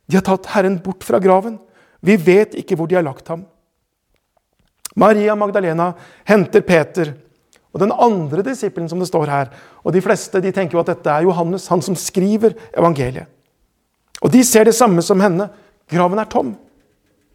'De 0.08 0.18
har 0.18 0.22
tatt 0.22 0.46
Herren 0.54 0.78
bort 0.80 1.04
fra 1.04 1.20
graven. 1.20 1.60
Vi 2.02 2.16
vet 2.16 2.54
ikke 2.54 2.76
hvor 2.76 2.88
de 2.88 2.96
har 2.96 3.04
lagt 3.04 3.28
ham.' 3.28 3.46
Maria 4.96 5.36
Magdalena 5.36 5.92
henter 6.30 6.62
Peter 6.62 7.14
og 7.74 7.82
den 7.82 7.92
andre 7.92 8.44
disippelen 8.46 8.90
som 8.90 9.00
det 9.02 9.10
står 9.10 9.32
her. 9.32 9.54
Og 9.82 9.96
de 9.96 10.02
fleste 10.06 10.42
de 10.44 10.52
tenker 10.54 10.78
jo 10.78 10.84
at 10.84 10.92
dette 10.92 11.10
er 11.10 11.26
Johannes, 11.26 11.66
han 11.72 11.82
som 11.82 11.98
skriver 11.98 12.54
evangeliet. 12.78 13.26
Og 14.22 14.32
de 14.32 14.44
ser 14.46 14.70
det 14.70 14.76
samme 14.78 15.02
som 15.04 15.20
henne. 15.20 15.50
Graven 15.90 16.22
er 16.22 16.30
tom. 16.30 16.54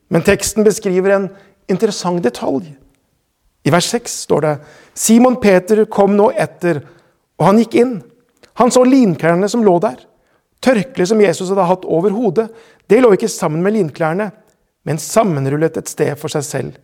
Men 0.08 0.24
teksten 0.24 0.64
beskriver 0.64 1.16
en 1.16 1.26
interessant 1.68 2.22
detalj. 2.24 2.70
I 3.66 3.72
vers 3.74 3.90
6 3.90 4.14
står 4.24 4.46
det 4.46 4.54
Simon 4.96 5.36
Peter 5.42 5.82
kom 5.90 6.14
nå 6.16 6.30
etter, 6.38 6.80
og 7.36 7.50
han 7.50 7.58
gikk 7.60 7.74
inn. 7.82 7.98
Han 8.62 8.72
så 8.72 8.84
linklærne 8.86 9.50
som 9.50 9.64
lå 9.66 9.74
der. 9.82 9.98
Tørkleet 10.64 11.10
som 11.10 11.20
Jesus 11.20 11.50
hadde 11.52 11.66
hatt 11.68 11.84
over 11.86 12.14
hodet, 12.14 12.48
det 12.90 13.02
lå 13.02 13.12
ikke 13.14 13.30
sammen 13.30 13.62
med 13.62 13.76
linklærne, 13.76 14.30
men 14.88 14.98
sammenrullet 15.02 15.76
et 15.76 15.90
sted 15.90 16.16
for 16.18 16.32
seg 16.32 16.46
selv. 16.46 16.78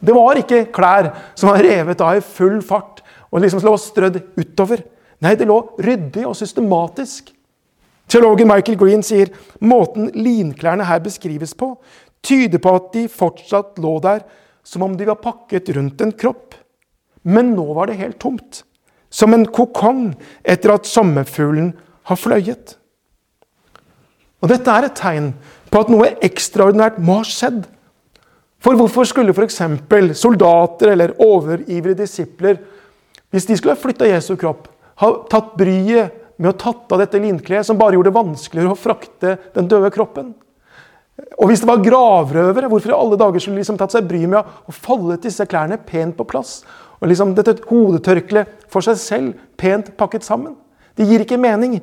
Det 0.00 0.14
var 0.16 0.40
ikke 0.40 0.66
klær 0.72 1.10
som 1.38 1.52
var 1.52 1.62
revet 1.64 2.00
av 2.00 2.16
i 2.16 2.24
full 2.24 2.60
fart 2.64 3.02
og 3.30 3.42
liksom 3.42 3.62
lå 3.64 3.76
strødd 3.78 4.18
utover. 4.40 4.82
Nei, 5.20 5.36
det 5.36 5.48
lå 5.48 5.58
ryddig 5.78 6.24
og 6.26 6.36
systematisk. 6.38 7.30
Teologen 8.10 8.48
Michael 8.50 8.78
Green 8.80 9.04
sier 9.06 9.30
måten 9.62 10.08
linklærne 10.16 10.86
her 10.88 11.02
beskrives 11.04 11.52
på, 11.54 11.74
tyder 12.26 12.58
på 12.62 12.72
at 12.78 12.88
de 12.96 13.04
fortsatt 13.12 13.78
lå 13.82 13.98
der 14.02 14.24
som 14.66 14.82
om 14.86 14.96
de 14.96 15.06
var 15.08 15.20
pakket 15.22 15.70
rundt 15.76 16.00
en 16.02 16.12
kropp. 16.12 16.56
Men 17.22 17.54
nå 17.54 17.68
var 17.76 17.90
det 17.90 18.00
helt 18.00 18.18
tomt. 18.22 18.64
Som 19.10 19.34
en 19.34 19.46
kokong 19.46 20.14
etter 20.46 20.74
at 20.74 20.88
sommerfuglen 20.88 21.72
har 22.08 22.18
fløyet. 22.18 22.76
Og 24.40 24.48
Dette 24.48 24.72
er 24.72 24.88
et 24.88 24.96
tegn 24.96 25.32
på 25.70 25.82
at 25.82 25.90
noe 25.92 26.14
ekstraordinært 26.24 26.98
må 27.02 27.20
ha 27.20 27.26
skjedd. 27.28 27.66
For 28.60 28.76
hvorfor 28.76 29.08
skulle 29.08 29.32
f.eks. 29.32 29.62
soldater 30.20 30.92
eller 30.92 31.16
overivrige 31.22 32.02
disipler, 32.02 32.58
hvis 33.32 33.46
de 33.48 33.56
skulle 33.56 33.76
ha 33.76 33.80
flytta 33.80 34.08
Jesu 34.10 34.34
kropp, 34.36 34.68
ha 35.00 35.10
tatt 35.30 35.54
bryet 35.56 36.16
med 36.40 36.52
å 36.52 36.58
tatt 36.58 36.92
av 36.92 37.00
dette 37.00 37.20
linkleet, 37.20 37.64
som 37.66 37.78
bare 37.80 37.96
gjorde 37.96 38.10
det 38.10 38.18
vanskeligere 38.18 38.74
å 38.74 38.78
frakte 38.78 39.36
den 39.54 39.68
døde 39.70 39.90
kroppen? 39.94 40.34
Og 41.40 41.48
hvis 41.48 41.62
det 41.62 41.68
var 41.68 41.82
gravrøvere, 41.84 42.68
hvorfor 42.68 42.92
i 42.92 42.96
alle 42.96 43.18
dager 43.20 43.42
skulle 43.42 43.58
de 43.58 43.64
liksom 43.64 43.78
tatt 43.80 43.94
seg 43.94 44.08
bryet 44.08 44.30
med 44.32 44.40
å 44.40 44.74
foldet 44.74 45.24
disse 45.24 45.44
klærne 45.48 45.80
pent 45.86 46.16
på 46.16 46.26
plass? 46.28 46.60
Og 47.00 47.08
liksom 47.08 47.32
dette 47.36 47.56
hodetørkleet 47.68 48.68
for 48.72 48.84
seg 48.84 49.00
selv, 49.00 49.40
pent 49.60 49.92
pakket 50.00 50.26
sammen? 50.26 50.56
Det 50.96 51.06
gir 51.08 51.24
ikke 51.24 51.40
mening. 51.40 51.78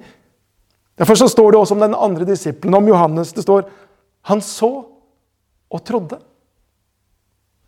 Derfor 0.98 1.18
så 1.18 1.30
står 1.30 1.54
det 1.54 1.62
også 1.62 1.78
om 1.78 1.86
den 1.86 1.98
andre 1.98 2.26
disippelen, 2.26 2.78
om 2.78 2.90
Johannes. 2.90 3.34
Det 3.34 3.46
står 3.46 3.66
han 4.30 4.42
så 4.46 4.72
og 5.70 5.84
trodde. 5.86 6.20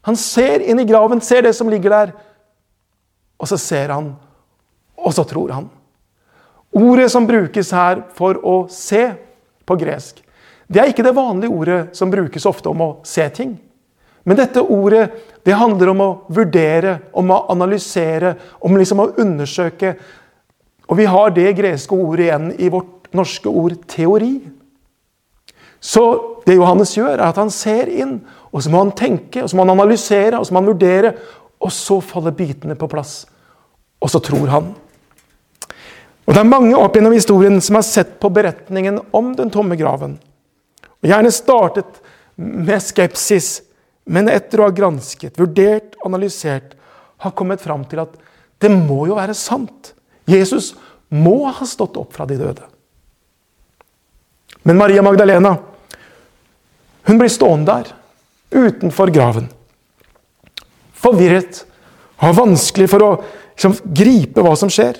Han 0.07 0.17
ser 0.17 0.63
inn 0.63 0.79
i 0.79 0.87
graven, 0.87 1.21
ser 1.21 1.43
det 1.43 1.53
som 1.57 1.69
ligger 1.69 1.93
der. 1.93 2.13
Og 3.39 3.47
så 3.47 3.57
ser 3.59 3.91
han, 3.93 4.13
og 4.99 5.13
så 5.15 5.23
tror 5.27 5.53
han. 5.55 5.69
Ordet 6.75 7.09
som 7.11 7.27
brukes 7.27 7.71
her 7.73 8.03
for 8.15 8.39
å 8.45 8.55
se 8.71 9.07
på 9.65 9.77
gresk, 9.79 10.21
det 10.69 10.81
er 10.81 10.91
ikke 10.91 11.05
det 11.05 11.15
vanlige 11.17 11.49
ordet 11.55 11.79
som 11.97 12.11
brukes 12.13 12.45
ofte 12.45 12.69
om 12.69 12.83
å 12.85 12.89
se 13.07 13.25
ting. 13.33 13.55
Men 14.27 14.37
dette 14.37 14.61
ordet 14.61 15.07
det 15.47 15.55
handler 15.57 15.89
om 15.89 16.01
å 16.03 16.09
vurdere, 16.29 16.99
om 17.17 17.31
å 17.33 17.39
analysere, 17.49 18.35
om 18.61 18.77
liksom 18.77 19.01
å 19.01 19.07
undersøke. 19.23 19.95
Og 20.85 20.99
vi 20.99 21.07
har 21.09 21.33
det 21.33 21.55
greske 21.57 21.95
ordet 21.95 22.27
igjen 22.27 22.51
i 22.59 22.69
vårt 22.69 23.09
norske 23.17 23.49
ord 23.49 23.79
teori. 23.89 24.35
Så 25.79 26.03
det 26.45 26.57
Johannes 26.57 26.91
gjør, 26.97 27.15
er 27.17 27.27
at 27.29 27.39
han 27.39 27.51
ser 27.53 27.89
inn, 27.91 28.19
og 28.51 28.63
så 28.63 28.71
må 28.73 28.83
han 28.83 28.95
tenke, 28.97 29.43
og 29.43 29.49
så 29.49 29.57
må 29.57 29.63
han 29.63 29.75
analysere, 29.77 30.39
og 30.39 30.47
så 30.47 30.53
må 30.53 30.63
han 30.63 30.71
vurdere. 30.71 31.13
Og 31.59 31.71
så 31.75 31.99
faller 32.03 32.35
bitene 32.35 32.77
på 32.79 32.87
plass. 32.91 33.23
Og 33.99 34.11
så 34.11 34.21
tror 34.23 34.47
han. 34.51 34.71
Og 36.29 36.35
Det 36.35 36.41
er 36.43 36.45
mange 36.45 36.77
opp 36.77 36.95
gjennom 36.95 37.15
historien 37.15 37.57
som 37.61 37.79
har 37.79 37.85
sett 37.87 38.19
på 38.21 38.29
beretningen 38.29 38.99
om 39.17 39.31
den 39.35 39.49
tomme 39.49 39.75
graven. 39.79 40.19
Og 41.01 41.09
Gjerne 41.09 41.31
startet 41.33 42.01
med 42.39 42.83
skepsis, 42.83 43.61
men 44.05 44.29
etter 44.31 44.61
å 44.61 44.67
ha 44.67 44.73
gransket, 44.73 45.39
vurdert, 45.39 45.97
analysert, 46.05 46.75
har 47.19 47.35
kommet 47.35 47.61
fram 47.61 47.83
til 47.89 48.03
at 48.05 48.13
det 48.61 48.69
må 48.71 49.07
jo 49.09 49.17
være 49.17 49.35
sant. 49.37 49.93
Jesus 50.29 50.73
må 51.09 51.49
ha 51.49 51.65
stått 51.67 51.97
opp 51.99 52.13
fra 52.15 52.27
de 52.29 52.37
døde. 52.39 52.67
Men 54.69 54.77
Maria 54.77 55.01
Magdalena 55.01 55.55
hun 57.09 57.17
blir 57.17 57.31
stående 57.33 57.73
der, 57.73 57.87
utenfor 58.53 59.09
graven. 59.09 59.47
Forvirret 60.93 61.63
har 62.21 62.35
vanskelig 62.37 62.85
for 62.91 63.01
å 63.01 63.07
liksom, 63.17 63.73
gripe 63.97 64.43
hva 64.45 64.51
som 64.59 64.69
skjer. 64.69 64.99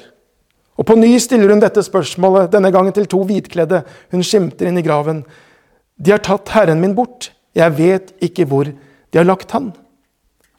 Og 0.74 0.88
På 0.90 0.96
ny 0.98 1.12
stiller 1.22 1.52
hun 1.54 1.62
dette 1.62 1.84
spørsmålet, 1.86 2.50
denne 2.50 2.72
gangen 2.74 2.96
til 2.96 3.06
to 3.12 3.20
hvitkledde. 3.30 3.84
Hun 4.10 4.26
skimter 4.26 4.72
inn 4.72 4.80
i 4.82 4.86
graven. 4.86 5.20
De 6.02 6.16
har 6.16 6.24
tatt 6.26 6.50
Herren 6.56 6.82
min 6.82 6.96
bort. 6.98 7.30
Jeg 7.54 7.76
vet 7.78 8.10
ikke 8.26 8.48
hvor 8.50 8.72
de 8.72 9.20
har 9.20 9.28
lagt 9.28 9.54
han. 9.54 9.68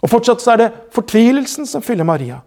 Og 0.05 0.13
Fortsatt 0.13 0.45
så 0.45 0.53
er 0.55 0.63
det 0.63 0.69
fortvilelsen 0.95 1.67
som 1.67 1.83
fyller 1.83 2.07
Maria. 2.07 2.39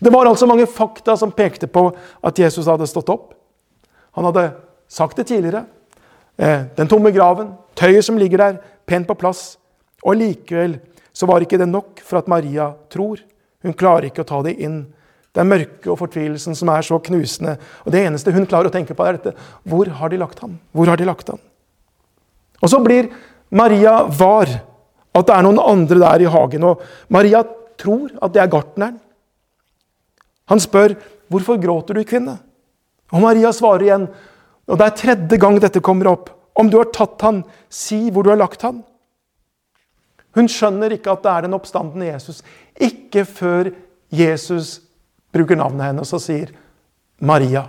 Det 0.00 0.14
var 0.14 0.30
altså 0.30 0.48
mange 0.48 0.70
fakta 0.70 1.18
som 1.20 1.36
pekte 1.36 1.68
på 1.68 1.90
at 2.24 2.40
Jesus 2.40 2.70
hadde 2.70 2.88
stått 2.88 3.12
opp. 3.12 3.34
Han 4.16 4.30
hadde 4.30 4.46
sagt 4.88 5.16
det 5.20 5.28
tidligere. 5.28 5.64
Eh, 6.38 6.66
den 6.76 6.88
tomme 6.88 7.12
graven, 7.14 7.52
tøyet 7.78 8.06
som 8.06 8.18
ligger 8.18 8.42
der, 8.42 8.60
pent 8.86 9.08
på 9.08 9.16
plass. 9.18 9.58
Og 10.04 10.16
likevel 10.16 10.78
så 11.12 11.26
var 11.26 11.42
ikke 11.42 11.58
det 11.58 11.68
nok 11.68 12.02
for 12.06 12.20
at 12.20 12.30
Maria 12.30 12.70
tror. 12.92 13.20
Hun 13.64 13.74
klarer 13.74 14.08
ikke 14.08 14.22
å 14.22 14.28
ta 14.28 14.40
det 14.46 14.54
inn. 14.62 14.84
Det 15.34 15.42
er 15.42 15.50
mørket 15.50 15.90
og 15.90 15.98
fortvilelsen 16.00 16.56
som 16.56 16.70
er 16.72 16.86
så 16.86 17.00
knusende. 17.02 17.56
Og 17.84 17.92
det 17.94 18.04
eneste 18.06 18.32
hun 18.34 18.46
klarer 18.48 18.70
å 18.70 18.74
tenke 18.74 18.94
på, 18.96 19.04
er 19.04 19.18
dette. 19.18 19.34
Hvor 19.68 19.90
har 19.98 20.12
de 20.12 20.20
lagt 20.20 20.40
ham? 20.44 20.56
Hvor 20.72 20.88
har 20.90 20.98
de 20.98 21.08
lagt 21.08 21.28
ham? 21.30 21.40
Og 22.62 22.70
så 22.70 22.80
blir 22.82 23.10
Maria 23.50 24.00
var 24.06 24.50
at 25.18 25.26
det 25.26 25.34
er 25.34 25.44
noen 25.46 25.60
andre 25.62 25.98
der 26.00 26.24
i 26.24 26.32
hagen. 26.32 26.66
Og 26.70 26.82
Maria 27.12 27.42
tror 27.78 28.10
at 28.22 28.34
det 28.34 28.42
er 28.42 28.52
gartneren. 28.52 28.98
Han 30.48 30.60
spør, 30.60 30.96
'Hvorfor 31.28 31.60
gråter 31.60 31.94
du, 31.94 32.04
kvinne?' 32.04 32.38
Og 33.12 33.20
Maria 33.20 33.52
svarer 33.52 33.82
igjen, 33.82 34.08
Og 34.68 34.78
det 34.78 34.86
er 34.86 34.98
tredje 35.00 35.40
gang 35.40 35.56
dette 35.62 35.82
kommer 35.84 36.10
opp. 36.12 36.30
Om 36.58 36.70
du 36.70 36.78
har 36.80 36.90
tatt 36.94 37.22
han, 37.24 37.42
si 37.70 38.08
hvor 38.12 38.26
du 38.26 38.32
har 38.32 38.40
lagt 38.40 38.64
han. 38.66 38.82
Hun 40.36 40.50
skjønner 40.50 40.92
ikke 40.94 41.14
at 41.14 41.24
det 41.24 41.32
er 41.32 41.46
den 41.46 41.56
oppstandende 41.56 42.10
Jesus. 42.10 42.42
Ikke 42.76 43.24
før 43.24 43.72
Jesus 44.12 44.78
bruker 45.34 45.58
navnet 45.58 45.90
hennes 45.90 46.12
og 46.14 46.22
sier 46.22 46.52
Maria. 47.24 47.64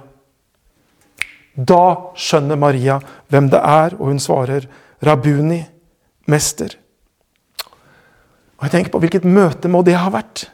Da 1.56 2.14
skjønner 2.16 2.60
Maria 2.60 3.00
hvem 3.32 3.50
det 3.52 3.60
er, 3.60 3.96
og 4.00 4.12
hun 4.12 4.22
svarer 4.22 4.68
Rabuni, 5.04 5.60
mester. 6.30 6.76
Og 8.60 8.68
jeg 8.68 8.76
tenker 8.76 8.94
på 8.94 9.02
Hvilket 9.04 9.28
møte 9.28 9.72
må 9.72 9.82
det 9.88 9.98
ha 9.98 10.12
vært? 10.14 10.50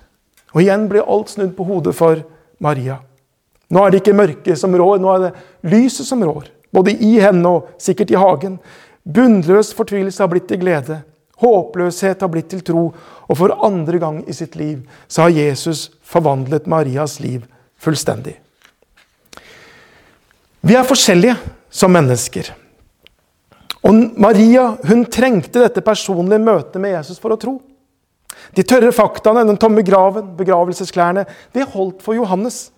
Og 0.54 0.62
igjen 0.64 0.86
blir 0.90 1.08
alt 1.10 1.34
snudd 1.34 1.56
på 1.58 1.66
hodet 1.68 1.96
for 1.98 2.22
Maria. 2.64 3.00
Nå 3.74 3.82
er 3.82 3.92
det 3.92 4.04
ikke 4.04 4.18
mørket 4.18 4.60
som 4.60 4.76
rår, 4.78 5.00
nå 5.02 5.12
er 5.16 5.24
det 5.26 5.32
lyset 5.72 6.08
som 6.08 6.22
rår. 6.24 6.52
Både 6.76 6.94
i 6.94 7.16
henne 7.24 7.50
og 7.50 7.72
sikkert 7.82 8.12
i 8.14 8.20
hagen. 8.20 8.60
Bunnløs 9.06 9.72
fortvilelse 9.78 10.24
har 10.24 10.32
blitt 10.32 10.48
til 10.50 10.62
glede. 10.62 11.02
Håpløshet 11.42 12.22
har 12.22 12.32
blitt 12.32 12.50
til 12.54 12.64
tro. 12.66 12.88
Og 13.28 13.38
for 13.40 13.54
andre 13.66 14.00
gang 14.02 14.22
i 14.30 14.36
sitt 14.36 14.56
liv 14.60 14.84
så 15.08 15.26
har 15.26 15.36
Jesus 15.36 15.90
forvandlet 16.06 16.70
Marias 16.70 17.20
liv 17.24 17.46
fullstendig. 17.82 18.38
Vi 20.66 20.74
er 20.74 20.88
forskjellige 20.88 21.36
som 21.70 21.94
mennesker. 21.94 22.50
Og 23.86 23.98
Maria 24.18 24.72
hun 24.90 25.04
trengte 25.12 25.62
dette 25.62 25.84
personlige 25.86 26.42
møtet 26.42 26.80
med 26.82 26.96
Jesus 26.96 27.22
for 27.22 27.36
å 27.36 27.40
tro. 27.40 27.60
De 28.56 28.64
tørre 28.66 28.92
faktaene, 28.94 29.46
den 29.46 29.60
tomme 29.62 29.84
graven, 29.86 30.32
begravelsesklærne, 30.38 31.26
det 31.54 31.68
holdt 31.74 32.02
for 32.04 32.18
Johannes, 32.18 32.70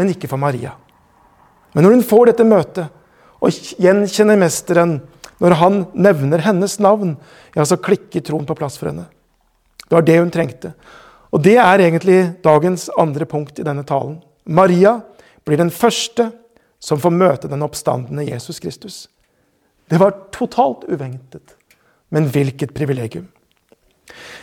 men 0.00 0.14
ikke 0.14 0.30
for 0.30 0.40
Maria. 0.40 0.72
Men 1.76 1.84
når 1.84 1.98
hun 1.98 2.06
får 2.08 2.30
dette 2.32 2.48
møtet 2.48 2.88
og 3.40 3.52
gjenkjenner 3.80 4.40
mesteren 4.40 4.98
når 5.40 5.56
han 5.60 5.78
nevner 5.92 6.42
hennes 6.44 6.78
navn, 6.80 7.14
ja, 7.54 7.64
så 7.64 7.78
klikker 7.80 8.24
troen 8.24 8.48
på 8.48 8.56
plass 8.56 8.76
for 8.80 8.90
henne. 8.90 9.06
Det 9.86 9.96
var 9.96 10.04
det 10.06 10.18
hun 10.18 10.32
trengte. 10.32 10.72
Og 11.30 11.42
det 11.44 11.56
er 11.62 11.84
egentlig 11.84 12.18
dagens 12.44 12.88
andre 12.98 13.26
punkt 13.28 13.60
i 13.60 13.64
denne 13.66 13.84
talen. 13.86 14.18
Maria 14.44 14.98
blir 15.46 15.60
den 15.60 15.72
første 15.72 16.30
som 16.80 17.00
får 17.00 17.14
møte 17.14 17.50
den 17.50 17.64
oppstandende 17.64 18.26
Jesus 18.28 18.60
Kristus. 18.60 19.02
Det 19.90 19.98
var 20.00 20.16
totalt 20.34 20.86
uventet. 20.88 21.56
Men 22.10 22.28
hvilket 22.30 22.74
privilegium. 22.74 23.28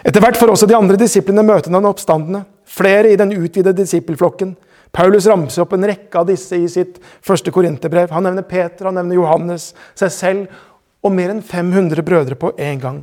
Etter 0.08 0.24
hvert 0.24 0.38
får 0.40 0.54
også 0.54 0.70
de 0.70 0.78
andre 0.78 1.00
disiplene 1.00 1.44
møte 1.44 1.72
den 1.72 1.88
oppstandende. 1.88 2.46
Flere 2.68 3.12
i 3.12 3.20
den 3.20 3.34
utvidede 3.36 3.76
disippelflokken. 3.82 4.56
Paulus 4.96 5.28
ramser 5.30 5.64
opp 5.64 5.76
en 5.76 5.88
rekke 5.88 6.20
av 6.20 6.28
disse 6.30 6.58
i 6.58 6.68
sitt 6.72 6.98
første 7.26 7.52
korinterbrev. 7.54 8.12
Han 8.16 8.26
nevner 8.28 8.46
Peter, 8.48 8.88
han 8.90 8.98
nevner 8.98 9.20
Johannes, 9.20 9.72
seg 9.98 10.14
selv 10.14 11.06
og 11.06 11.14
mer 11.14 11.34
enn 11.34 11.44
500 11.46 12.06
brødre 12.06 12.38
på 12.40 12.54
en 12.58 12.80
gang. 12.82 13.02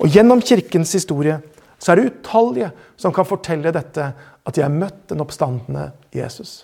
Og 0.00 0.12
Gjennom 0.12 0.42
kirkens 0.44 0.94
historie 0.96 1.40
så 1.82 1.92
er 1.92 1.98
det 1.98 2.12
utallige 2.12 2.70
som 3.00 3.14
kan 3.14 3.26
fortelle 3.26 3.72
dette, 3.74 4.12
at 4.42 4.54
de 4.54 4.62
har 4.62 4.70
møtt 4.70 5.08
den 5.10 5.22
oppstandende 5.22 5.90
Jesus. 6.14 6.62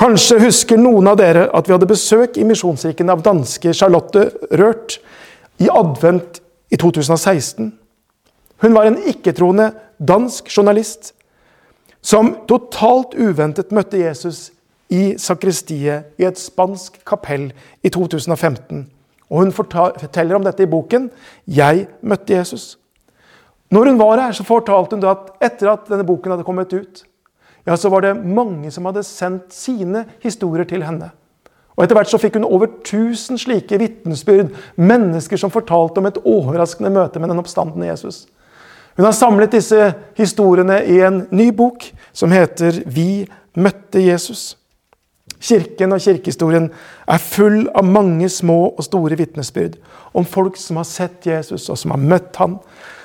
Kanskje 0.00 0.38
husker 0.40 0.80
noen 0.80 1.10
av 1.10 1.18
dere 1.20 1.44
at 1.54 1.66
vi 1.68 1.74
hadde 1.74 1.88
besøk 1.90 2.38
i 2.40 2.46
Misjonskirken 2.48 3.10
av 3.12 3.22
danske 3.22 3.74
Charlotte 3.76 4.30
Rørt 4.56 4.96
i 5.60 5.68
advent 5.68 6.40
i 6.72 6.78
2016. 6.80 7.68
Hun 8.64 8.76
var 8.76 8.88
en 8.88 8.98
ikke-troende 9.10 9.70
dansk 10.00 10.48
journalist 10.48 11.12
som 12.02 12.32
totalt 12.48 13.14
uventet 13.14 13.72
møtte 13.72 14.00
Jesus 14.00 14.48
i 14.90 15.14
sakristiet 15.20 16.16
i 16.18 16.26
et 16.26 16.38
spansk 16.40 16.98
kapell 17.06 17.50
i 17.82 17.92
2015. 17.92 18.86
Og 19.30 19.44
Hun 19.44 19.52
forteller 19.52 20.34
om 20.34 20.44
dette 20.44 20.62
i 20.62 20.66
boken 20.70 21.10
'Jeg 21.46 21.86
møtte 22.02 22.34
Jesus'. 22.34 22.76
Når 23.70 23.84
hun 23.84 23.98
var 23.98 24.18
her, 24.18 24.32
så 24.32 24.44
fortalte 24.44 24.96
hun 24.96 25.04
at 25.04 25.30
etter 25.40 25.70
at 25.70 25.86
denne 25.88 26.06
boken 26.06 26.32
hadde 26.32 26.44
kommet 26.44 26.72
ut, 26.72 27.04
ja, 27.66 27.76
så 27.76 27.88
var 27.88 28.00
det 28.00 28.26
mange 28.26 28.70
som 28.70 28.84
hadde 28.84 29.02
sendt 29.02 29.54
sine 29.54 30.04
historier 30.22 30.64
til 30.64 30.82
henne. 30.82 31.10
Og 31.76 31.84
Etter 31.84 31.96
hvert 31.96 32.10
så 32.10 32.18
fikk 32.18 32.34
hun 32.34 32.44
over 32.44 32.66
1000 32.66 33.38
slike 33.38 33.78
vitnesbyrd, 33.78 34.50
mennesker 34.76 35.36
som 35.36 35.50
fortalte 35.50 35.98
om 35.98 36.06
et 36.06 36.18
overraskende 36.24 36.90
møte 36.90 37.20
med 37.20 37.30
den 37.30 37.38
oppstandende 37.38 37.86
Jesus. 37.86 38.26
Hun 38.96 39.04
har 39.04 39.12
samlet 39.16 39.52
disse 39.52 39.92
historiene 40.18 40.80
i 40.84 41.00
en 41.00 41.26
ny 41.30 41.50
bok 41.56 41.84
som 42.12 42.32
heter 42.32 42.82
'Vi 42.86 43.28
møtte 43.54 43.98
Jesus'. 43.98 44.56
Kirken 45.40 45.92
og 45.92 46.00
kirkehistorien 46.00 46.70
er 47.08 47.18
full 47.18 47.68
av 47.74 47.84
mange 47.84 48.28
små 48.28 48.74
og 48.78 48.84
store 48.84 49.16
vitnesbyrd 49.16 49.78
om 50.14 50.24
folk 50.24 50.56
som 50.56 50.76
har 50.76 50.84
sett 50.84 51.26
Jesus, 51.26 51.68
og 51.68 51.78
som 51.78 51.90
har 51.90 51.98
møtt 51.98 52.36
ham. 52.36 52.58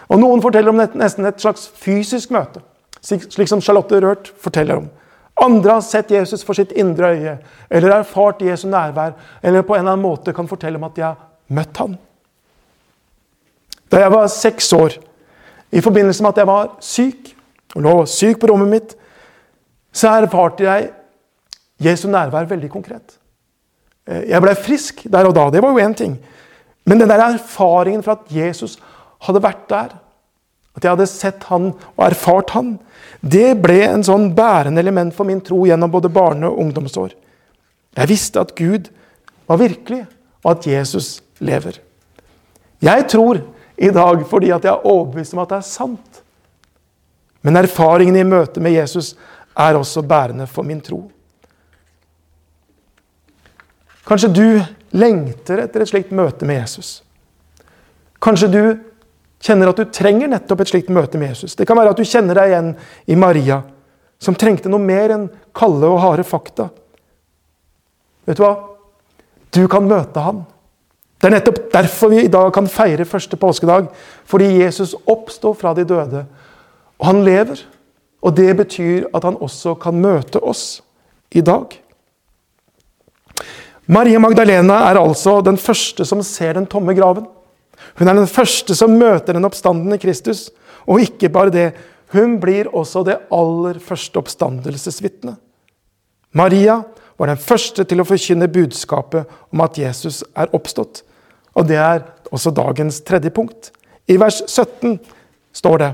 Og 0.09 0.19
Noen 0.19 0.41
forteller 0.41 0.69
om 0.69 0.81
nesten 0.99 1.25
et 1.25 1.41
slags 1.41 1.69
fysisk 1.75 2.31
møte, 2.35 2.59
slik 3.01 3.47
som 3.47 3.61
Charlotte 3.61 4.01
Rørt 4.01 4.33
forteller 4.41 4.75
om. 4.75 4.89
Andre 5.41 5.71
har 5.71 5.81
sett 5.81 6.11
Jesus 6.11 6.43
for 6.43 6.53
sitt 6.53 6.71
indre 6.71 7.11
øye, 7.15 7.37
eller 7.69 7.97
erfart 7.97 8.41
Jesu 8.41 8.67
nærvær, 8.67 9.15
eller 9.43 9.61
på 9.61 9.75
en 9.75 9.79
eller 9.79 9.91
annen 9.91 10.05
måte 10.05 10.33
kan 10.33 10.47
fortelle 10.47 10.79
om 10.79 10.87
at 10.87 10.95
de 10.95 11.01
har 11.01 11.17
møtt 11.47 11.77
ham. 11.77 11.97
Da 13.91 13.99
jeg 13.99 14.11
var 14.11 14.27
seks 14.31 14.73
år, 14.73 14.95
i 15.75 15.83
forbindelse 15.83 16.23
med 16.23 16.31
at 16.31 16.41
jeg 16.41 16.47
var 16.47 16.69
syk, 16.83 17.33
og 17.75 17.83
lå 17.83 17.95
syk 18.07 18.39
på 18.39 18.47
rommet 18.51 18.71
mitt, 18.71 18.95
så 19.95 20.13
erfarte 20.21 20.63
jeg 20.63 20.89
Jesu 21.83 22.07
nærvær 22.07 22.47
veldig 22.47 22.69
konkret. 22.71 23.17
Eh, 24.07 24.29
jeg 24.31 24.41
ble 24.43 24.55
frisk 24.55 25.03
der 25.11 25.27
og 25.27 25.35
da. 25.35 25.49
Det 25.51 25.63
var 25.63 25.75
jo 25.75 25.83
én 25.83 25.95
ting. 25.97 26.15
Men 26.85 27.01
den 27.01 27.09
der 27.09 27.23
erfaringen 27.25 28.03
fra 28.05 28.15
at 28.15 28.31
Jesus 28.31 28.77
hadde 29.25 29.43
vært 29.43 29.65
der, 29.71 29.95
at 30.75 30.83
jeg 30.83 30.91
hadde 30.91 31.07
sett 31.09 31.47
han 31.49 31.71
og 31.95 32.03
erfart 32.05 32.53
han, 32.55 32.75
det 33.23 33.55
ble 33.63 33.79
en 33.87 34.03
sånn 34.05 34.29
bærende 34.37 34.83
element 34.83 35.15
for 35.15 35.27
min 35.27 35.41
tro 35.43 35.63
gjennom 35.65 35.91
både 35.91 36.11
barne- 36.13 36.51
og 36.51 36.59
ungdomsår. 36.61 37.15
Jeg 37.95 38.11
visste 38.11 38.43
at 38.43 38.53
Gud 38.55 38.91
var 39.47 39.59
virkelig, 39.61 40.03
og 40.43 40.51
at 40.51 40.67
Jesus 40.67 41.23
lever. 41.39 41.79
Jeg 42.83 43.07
tror 43.09 43.39
i 43.77 43.89
dag 43.93 44.23
fordi 44.29 44.51
at 44.55 44.63
jeg 44.63 44.71
er 44.71 44.87
overbevist 44.87 45.35
om 45.35 45.43
at 45.43 45.51
det 45.51 45.57
er 45.59 45.67
sant. 45.67 46.21
Men 47.45 47.59
erfaringen 47.59 48.15
i 48.17 48.25
møte 48.27 48.63
med 48.63 48.73
Jesus 48.73 49.13
er 49.55 49.77
også 49.77 50.03
bærende 50.07 50.47
for 50.47 50.65
min 50.65 50.81
tro. 50.81 51.03
Kanskje 54.05 54.29
du 54.29 54.47
lengter 54.95 55.63
etter 55.63 55.83
et 55.83 55.89
slikt 55.89 56.13
møte 56.15 56.45
med 56.45 56.61
Jesus. 56.61 56.99
Kanskje 58.21 58.49
du 58.53 58.61
kjenner 59.45 59.69
at 59.69 59.79
du 59.79 59.85
trenger 59.93 60.29
nettopp 60.31 60.63
et 60.63 60.71
slikt 60.71 60.91
møte 60.93 61.19
med 61.21 61.33
Jesus. 61.33 61.55
Det 61.57 61.67
kan 61.67 61.77
være 61.77 61.93
at 61.93 61.99
du 61.99 62.07
kjenner 62.07 62.37
deg 62.37 62.51
igjen 62.51 62.71
i 63.11 63.17
Maria, 63.19 63.61
som 64.21 64.37
trengte 64.37 64.71
noe 64.71 64.81
mer 64.81 65.13
enn 65.13 65.27
kalde 65.55 65.89
og 65.89 66.01
harde 66.01 66.25
fakta. 66.25 66.69
Vet 68.25 68.39
du 68.39 68.45
hva? 68.45 68.53
Du 69.53 69.65
kan 69.69 69.85
møte 69.85 70.21
han. 70.21 70.43
Det 71.19 71.29
er 71.29 71.35
nettopp 71.37 71.61
derfor 71.73 72.11
vi 72.11 72.25
i 72.25 72.31
dag 72.31 72.51
kan 72.53 72.67
feire 72.69 73.07
første 73.07 73.37
påskedag. 73.39 73.87
Fordi 74.27 74.49
Jesus 74.59 74.95
oppsto 75.07 75.53
fra 75.57 75.73
de 75.77 75.85
døde. 75.87 76.25
Og 76.99 77.07
han 77.09 77.23
lever. 77.25 77.61
Og 78.25 78.35
det 78.35 78.51
betyr 78.57 79.07
at 79.15 79.23
han 79.23 79.37
også 79.41 79.75
kan 79.79 79.97
møte 80.01 80.41
oss 80.41 80.81
i 81.31 81.43
dag. 81.45 81.73
Maria 83.85 84.19
Magdalena 84.19 84.79
er 84.89 84.97
altså 84.97 85.39
den 85.45 85.59
første 85.61 86.05
som 86.09 86.23
ser 86.25 86.57
den 86.57 86.65
tomme 86.65 86.95
graven. 86.97 87.27
Hun 87.99 88.09
er 88.09 88.17
den 88.17 88.29
første 88.29 88.75
som 88.75 88.95
møter 88.97 89.37
den 89.37 89.45
oppstandende 89.45 89.99
Kristus. 90.01 90.49
Og 90.89 91.03
ikke 91.05 91.29
bare 91.29 91.53
det, 91.53 91.67
hun 92.13 92.37
blir 92.41 92.69
også 92.73 93.03
det 93.05 93.19
aller 93.33 93.79
første 93.83 94.21
oppstandelsesvitnet. 94.21 95.37
Maria 96.35 96.81
var 97.17 97.31
den 97.31 97.39
første 97.39 97.85
til 97.87 98.01
å 98.01 98.07
forkynne 98.07 98.51
budskapet 98.51 99.29
om 99.53 99.63
at 99.65 99.77
Jesus 99.79 100.23
er 100.35 100.51
oppstått. 100.55 101.03
Og 101.55 101.67
det 101.69 101.79
er 101.79 102.03
også 102.31 102.51
dagens 102.51 102.99
tredje 103.07 103.31
punkt. 103.31 103.71
I 104.07 104.17
vers 104.19 104.41
17 104.47 104.99
står 105.55 105.77
det 105.81 105.91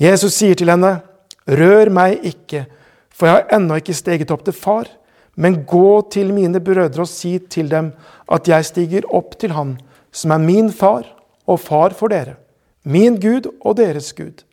Jesus 0.00 0.36
sier 0.36 0.54
til 0.54 0.70
henne, 0.70 1.00
'Rør 1.46 1.90
meg 1.90 2.24
ikke, 2.26 2.66
for 3.10 3.26
jeg 3.26 3.34
har 3.34 3.56
ennå 3.56 3.78
ikke 3.80 3.94
steget 3.94 4.30
opp 4.30 4.44
til 4.44 4.52
far.' 4.52 4.92
Men 5.36 5.64
gå 5.68 6.00
til 6.10 6.32
mine 6.32 6.60
brødre 6.64 7.04
og 7.04 7.08
si 7.08 7.38
til 7.38 7.68
dem 7.68 7.92
at 8.32 8.48
jeg 8.48 8.64
stiger 8.64 9.04
opp 9.12 9.36
til 9.38 9.52
Han, 9.52 9.76
som 10.12 10.30
er 10.30 10.38
min 10.40 10.72
far 10.72 11.04
og 11.46 11.60
far 11.60 11.92
for 11.92 12.08
dere, 12.08 12.36
min 12.84 13.20
Gud 13.20 13.50
og 13.60 13.76
deres 13.76 14.12
Gud. 14.16 14.44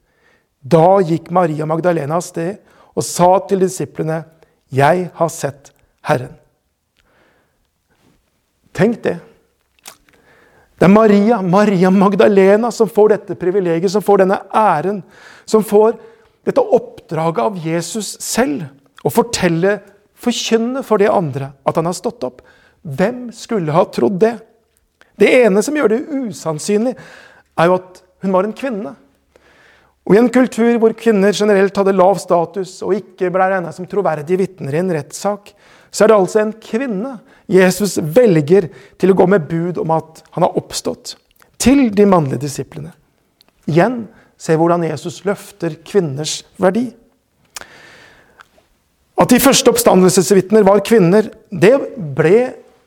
Da 0.60 1.00
gikk 1.00 1.32
Maria 1.32 1.66
Magdalena 1.66 2.20
av 2.20 2.26
sted 2.28 2.60
og 2.96 3.04
sa 3.04 3.40
til 3.48 3.64
disiplene, 3.64 4.24
Jeg 4.74 5.10
har 5.14 5.30
sett 5.30 5.72
Herren. 6.08 6.34
Tenk 8.74 9.04
det. 9.06 9.20
Det 10.80 10.88
er 10.88 10.92
Maria, 10.92 11.42
Maria 11.46 11.92
Magdalena 11.94 12.72
som 12.74 12.90
får 12.90 13.14
dette 13.14 13.38
privilegiet, 13.40 13.92
som 13.94 14.02
får 14.04 14.24
denne 14.24 14.40
æren, 14.50 15.04
som 15.46 15.64
får 15.64 15.94
dette 16.44 16.64
oppdraget 16.64 17.44
av 17.44 17.60
Jesus 17.62 18.16
selv 18.24 18.66
å 19.06 19.12
fortelle 19.14 19.78
forkynne 20.24 20.82
for 20.84 21.00
de 21.00 21.12
andre 21.12 21.52
at 21.68 21.78
han 21.78 21.88
har 21.88 21.96
stått 21.98 22.26
opp. 22.26 22.42
Hvem 22.82 23.28
skulle 23.36 23.76
ha 23.76 23.86
trodd 23.94 24.18
det? 24.24 24.34
Det 25.20 25.30
ene 25.44 25.62
som 25.64 25.78
gjør 25.78 25.94
det 25.94 26.02
usannsynlig, 26.10 26.96
er 27.54 27.70
jo 27.70 27.78
at 27.78 28.02
hun 28.26 28.34
var 28.34 28.48
en 28.48 28.56
kvinne. 28.58 28.96
Og 30.04 30.16
I 30.16 30.20
en 30.20 30.32
kultur 30.34 30.76
hvor 30.82 30.96
kvinner 31.00 31.36
generelt 31.36 31.78
hadde 31.80 31.96
lav 31.96 32.18
status 32.20 32.82
og 32.84 32.98
ikke 32.98 33.32
ble 33.32 33.46
regnet 33.54 33.76
som 33.76 33.88
troverdige 33.88 34.42
vitner 34.42 34.76
i 34.76 34.82
en 34.82 34.92
rettssak, 34.92 35.54
så 35.94 36.04
er 36.04 36.12
det 36.12 36.18
altså 36.18 36.42
en 36.42 36.56
kvinne 36.64 37.14
Jesus 37.52 38.00
velger 38.02 38.68
til 39.00 39.14
å 39.14 39.18
gå 39.18 39.28
med 39.30 39.46
bud 39.48 39.80
om 39.80 39.94
at 39.96 40.24
han 40.36 40.46
har 40.46 40.58
oppstått, 40.60 41.16
til 41.62 41.88
de 41.96 42.08
mannlige 42.10 42.44
disiplene. 42.44 42.92
Igjen 43.70 44.04
se 44.40 44.58
hvordan 44.60 44.84
Jesus 44.90 45.22
løfter 45.28 45.78
kvinners 45.88 46.42
verdi. 46.60 46.90
At 49.20 49.32
de 49.32 49.40
første 49.40 49.72
oppstandelsesvitner 49.72 50.66
var 50.68 50.84
kvinner, 50.84 51.30
det 51.48 51.76
ble 51.96 52.40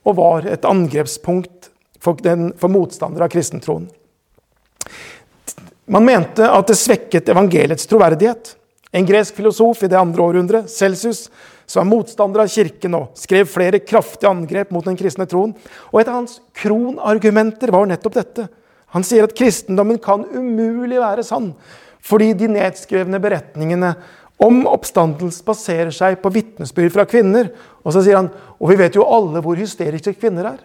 og 0.06 0.18
var 0.18 0.48
et 0.50 0.66
angrepspunkt 0.68 1.70
for, 2.02 2.18
den, 2.20 2.50
for 2.58 2.72
motstandere 2.72 3.24
av 3.24 3.32
kristentroen. 3.32 3.86
Man 5.86 6.04
mente 6.04 6.46
at 6.50 6.66
det 6.66 6.78
svekket 6.78 7.28
evangeliets 7.30 7.86
troverdighet. 7.86 8.56
En 8.90 9.06
gresk 9.06 9.36
filosof 9.38 9.84
i 9.84 9.90
det 9.90 9.98
andre 9.98 10.24
århundret, 10.24 10.70
Celsius, 10.70 11.28
som 11.66 11.82
er 11.82 11.90
motstander 11.90 12.42
av 12.42 12.50
kirken 12.50 12.94
og 12.98 13.18
skrev 13.18 13.46
flere 13.50 13.82
kraftige 13.82 14.30
angrep 14.30 14.72
mot 14.74 14.86
den 14.86 14.98
kristne 14.98 15.26
troen. 15.30 15.54
Og 15.92 16.00
Et 16.00 16.08
av 16.08 16.20
hans 16.20 16.40
kronargumenter 16.58 17.70
var 17.74 17.86
nettopp 17.86 18.18
dette. 18.18 18.48
Han 18.94 19.06
sier 19.06 19.26
at 19.26 19.34
kristendommen 19.36 19.98
kan 20.02 20.24
umulig 20.30 20.98
være 21.02 21.26
sann, 21.26 21.52
fordi 22.02 22.32
de 22.38 22.50
nedskrevne 22.50 23.20
beretningene 23.22 23.94
om 24.42 24.62
oppstandelse 24.68 25.44
baserer 25.46 25.94
seg 25.94 26.18
på 26.22 26.32
vitnesbyrd 26.34 26.94
fra 26.94 27.06
kvinner. 27.08 27.50
Og 27.82 27.94
så 27.94 28.02
sier 28.02 28.18
han 28.18 28.30
og 28.58 28.70
vi 28.70 28.78
vet 28.82 28.98
jo 28.98 29.06
alle 29.06 29.42
hvor 29.44 29.58
hysteriske 29.58 30.16
kvinner 30.18 30.54
er. 30.54 30.60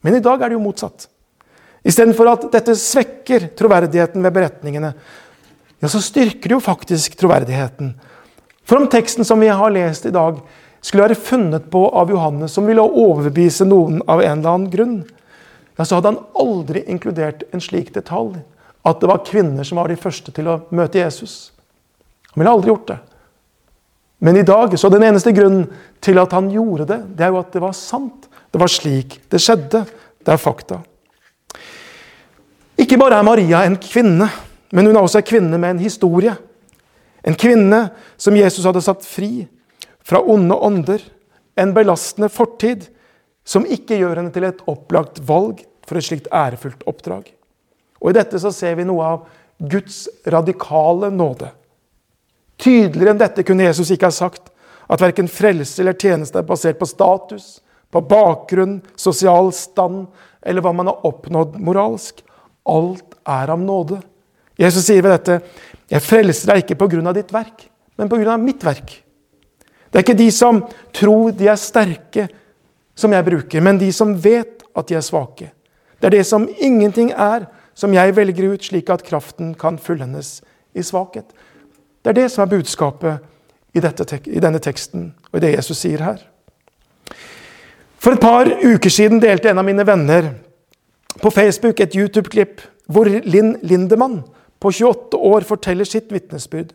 Men 0.00 0.16
i 0.16 0.24
dag 0.24 0.40
er 0.40 0.48
det 0.48 0.56
jo 0.56 0.64
motsatt. 0.64 1.10
Istedenfor 1.86 2.28
at 2.28 2.46
dette 2.52 2.76
svekker 2.76 3.50
troverdigheten 3.56 4.24
ved 4.24 4.34
beretningene, 4.36 4.92
ja, 5.80 5.88
så 5.88 6.00
styrker 6.04 6.50
det 6.50 6.56
jo 6.58 6.60
faktisk 6.60 7.16
troverdigheten. 7.16 7.94
For 8.68 8.76
om 8.76 8.88
teksten 8.92 9.24
som 9.24 9.40
vi 9.40 9.48
har 9.48 9.72
lest 9.72 10.04
i 10.06 10.12
dag, 10.12 10.42
skulle 10.80 11.08
være 11.08 11.20
funnet 11.20 11.70
på 11.72 11.86
av 11.88 12.12
Johannes, 12.12 12.52
som 12.52 12.68
ville 12.68 12.84
overbevise 12.84 13.66
noen 13.68 14.00
av 14.08 14.22
en 14.22 14.38
eller 14.38 14.50
annen 14.50 14.70
grunn, 14.72 14.98
ja, 15.76 15.84
så 15.84 15.96
hadde 15.96 16.12
han 16.12 16.24
aldri 16.36 16.84
inkludert 16.92 17.46
en 17.52 17.64
slik 17.64 17.94
detalj. 17.94 18.42
At 18.84 19.00
det 19.00 19.08
var 19.08 19.24
kvinner 19.24 19.64
som 19.64 19.80
var 19.80 19.88
de 19.92 19.96
første 20.00 20.32
til 20.32 20.48
å 20.48 20.60
møte 20.76 21.00
Jesus. 21.00 21.52
Han 22.32 22.42
ville 22.42 22.52
aldri 22.52 22.72
gjort 22.72 22.92
det. 22.92 22.98
Men 24.20 24.36
i 24.36 24.44
dag, 24.44 24.76
så 24.76 24.88
den 24.92 25.04
eneste 25.04 25.32
grunnen 25.32 25.66
til 26.04 26.20
at 26.20 26.32
han 26.36 26.50
gjorde 26.52 26.86
det, 26.88 27.00
det 27.16 27.24
er 27.24 27.32
jo 27.32 27.40
at 27.40 27.52
det 27.56 27.64
var 27.64 27.76
sant. 27.76 28.28
Det 28.52 28.60
var 28.60 28.72
slik 28.72 29.16
det 29.32 29.40
skjedde. 29.40 29.86
Det 30.20 30.32
er 30.34 30.40
fakta. 30.40 30.82
Ikke 32.80 32.96
bare 33.00 33.18
er 33.20 33.26
Maria 33.26 33.64
en 33.66 33.76
kvinne, 33.80 34.30
men 34.72 34.86
hun 34.86 34.96
er 34.96 35.02
også 35.04 35.20
en 35.20 35.28
kvinne 35.28 35.58
med 35.60 35.74
en 35.74 35.82
historie. 35.82 36.32
En 37.26 37.36
kvinne 37.36 37.82
som 38.16 38.36
Jesus 38.36 38.64
hadde 38.64 38.82
satt 38.84 39.04
fri 39.04 39.44
fra 40.06 40.22
onde 40.22 40.56
ånder. 40.56 41.02
En 41.60 41.74
belastende 41.76 42.30
fortid 42.32 42.86
som 43.44 43.66
ikke 43.68 43.98
gjør 44.00 44.20
henne 44.20 44.32
til 44.32 44.46
et 44.48 44.62
opplagt 44.70 45.20
valg 45.28 45.60
for 45.88 45.98
et 45.98 46.06
slikt 46.06 46.30
ærefullt 46.32 46.86
oppdrag. 46.88 47.26
Og 48.00 48.12
I 48.12 48.16
dette 48.16 48.40
så 48.40 48.52
ser 48.54 48.78
vi 48.78 48.86
noe 48.88 49.04
av 49.04 49.26
Guds 49.60 50.06
radikale 50.32 51.10
nåde. 51.12 51.50
Tydeligere 52.60 53.12
enn 53.12 53.20
dette 53.20 53.44
kunne 53.44 53.66
Jesus 53.66 53.90
ikke 53.92 54.08
ha 54.08 54.14
sagt 54.14 54.48
at 54.90 55.02
verken 55.02 55.28
frelse 55.28 55.82
eller 55.82 55.98
tjeneste 55.98 56.40
er 56.40 56.48
basert 56.48 56.80
på 56.80 56.88
status, 56.88 57.58
på 57.90 58.00
bakgrunn, 58.06 58.78
sosial 58.96 59.50
stand 59.56 60.06
eller 60.46 60.64
hva 60.64 60.72
man 60.76 60.88
har 60.88 61.04
oppnådd 61.08 61.58
moralsk. 61.60 62.22
Alt 62.70 63.16
er 63.26 63.52
av 63.52 63.60
nåde. 63.60 64.00
Jesus 64.60 64.84
sier 64.86 65.02
ved 65.02 65.16
dette, 65.16 65.40
'Jeg 65.90 66.02
frelser 66.02 66.52
deg 66.52 66.64
ikke 66.64 66.78
pga. 66.78 67.12
ditt 67.12 67.32
verk, 67.32 67.68
men 67.98 68.08
pga. 68.08 68.36
mitt 68.36 68.62
verk'. 68.64 69.02
Det 69.90 69.98
er 69.98 70.04
ikke 70.04 70.18
de 70.18 70.30
som 70.30 70.62
tror 70.92 71.32
de 71.32 71.48
er 71.48 71.56
sterke, 71.56 72.28
som 72.94 73.12
jeg 73.12 73.24
bruker, 73.24 73.60
men 73.60 73.78
de 73.78 73.92
som 73.92 74.14
vet 74.14 74.62
at 74.76 74.86
de 74.86 74.94
er 74.94 75.00
svake. 75.00 75.50
Det 76.00 76.06
er 76.06 76.10
det 76.10 76.26
som 76.26 76.48
ingenting 76.60 77.10
er, 77.10 77.46
som 77.74 77.92
jeg 77.92 78.16
velger 78.16 78.52
ut, 78.52 78.64
slik 78.64 78.90
at 78.90 79.02
kraften 79.02 79.54
kan 79.54 79.78
fullendes 79.78 80.42
i 80.74 80.82
svakhet. 80.82 81.24
Det 82.04 82.10
er 82.10 82.22
det 82.22 82.30
som 82.30 82.42
er 82.42 82.56
budskapet 82.56 83.18
i, 83.74 83.80
dette, 83.80 84.20
i 84.26 84.40
denne 84.40 84.58
teksten 84.58 85.14
og 85.32 85.38
i 85.38 85.44
det 85.44 85.54
Jesus 85.56 85.78
sier 85.78 86.02
her. 86.04 86.22
For 88.00 88.16
et 88.16 88.22
par 88.22 88.48
uker 88.48 88.90
siden 88.90 89.20
delte 89.20 89.50
en 89.50 89.60
av 89.60 89.66
mine 89.66 89.84
venner 89.86 90.30
på 91.18 91.30
Facebook 91.34 91.80
et 91.80 91.96
YouTube-klipp 91.96 92.62
hvor 92.90 93.06
Linn 93.06 93.56
Lindemann 93.62 94.22
på 94.60 94.72
28 94.72 95.16
år 95.16 95.46
forteller 95.48 95.88
sitt 95.88 96.10
vitnesbyrd. 96.12 96.72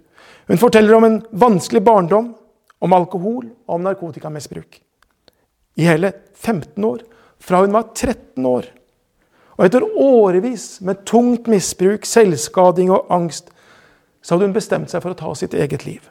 Hun 0.47 0.61
forteller 0.61 0.95
om 0.97 1.05
en 1.07 1.19
vanskelig 1.31 1.83
barndom, 1.85 2.33
om 2.79 2.93
alkohol 2.93 3.45
og 3.45 3.77
om 3.77 3.85
narkotikamisbruk. 3.85 4.79
I 5.75 5.87
hele 5.87 6.11
15 6.35 6.83
år, 6.85 7.03
fra 7.39 7.61
hun 7.63 7.73
var 7.75 7.89
13 7.93 8.45
år. 8.45 8.67
Og 9.55 9.65
etter 9.65 9.85
årevis 9.85 10.81
med 10.83 11.05
tungt 11.07 11.47
misbruk, 11.51 12.05
selvskading 12.07 12.91
og 12.91 13.11
angst, 13.13 13.51
så 14.21 14.35
hadde 14.35 14.49
hun 14.49 14.55
bestemt 14.55 14.91
seg 14.91 15.03
for 15.03 15.13
å 15.13 15.19
ta 15.19 15.31
sitt 15.37 15.53
eget 15.53 15.85
liv. 15.85 16.01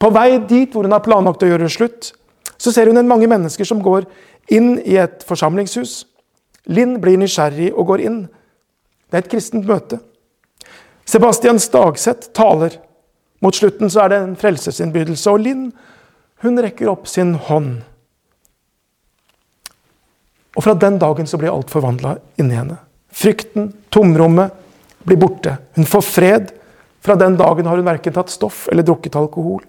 På 0.00 0.10
vei 0.12 0.38
dit 0.48 0.72
hvor 0.72 0.86
hun 0.86 0.94
har 0.94 1.04
planlagt 1.04 1.44
å 1.44 1.48
gjøre 1.48 1.70
slutt, 1.70 2.10
så 2.58 2.72
ser 2.72 2.90
hun 2.90 2.98
en 3.00 3.08
mange 3.08 3.28
mennesker 3.30 3.66
som 3.68 3.82
går 3.84 4.06
inn 4.52 4.76
i 4.82 4.96
et 5.00 5.24
forsamlingshus 5.26 6.02
Linn 6.72 6.96
blir 7.02 7.18
nysgjerrig 7.20 7.72
og 7.74 7.90
går 7.92 8.04
inn. 8.06 8.20
Det 9.10 9.18
er 9.18 9.24
et 9.24 9.32
kristent 9.32 9.66
møte. 9.68 10.00
Sebastian 11.04 11.60
Stagseth 11.60 12.32
taler. 12.36 12.78
Mot 13.44 13.56
slutten 13.56 13.90
så 13.92 14.04
er 14.04 14.12
det 14.12 14.20
en 14.22 14.38
frelsesinnbydelse, 14.40 15.30
og 15.30 15.42
Linn 15.44 15.66
hun 16.44 16.60
rekker 16.60 16.90
opp 16.92 17.06
sin 17.08 17.34
hånd. 17.46 17.82
Og 20.54 20.64
fra 20.64 20.74
den 20.78 20.98
dagen 21.00 21.28
så 21.28 21.38
blir 21.40 21.52
alt 21.52 21.72
forvandla 21.72 22.16
inni 22.40 22.56
henne. 22.56 22.76
Frykten, 23.14 23.70
tomrommet, 23.92 24.52
blir 25.04 25.20
borte. 25.20 25.56
Hun 25.76 25.88
får 25.88 26.04
fred. 26.08 26.52
Fra 27.04 27.16
den 27.20 27.36
dagen 27.36 27.66
har 27.68 27.76
hun 27.76 27.86
verken 27.86 28.14
tatt 28.16 28.32
stoff 28.32 28.66
eller 28.72 28.86
drukket 28.86 29.16
alkohol. 29.18 29.64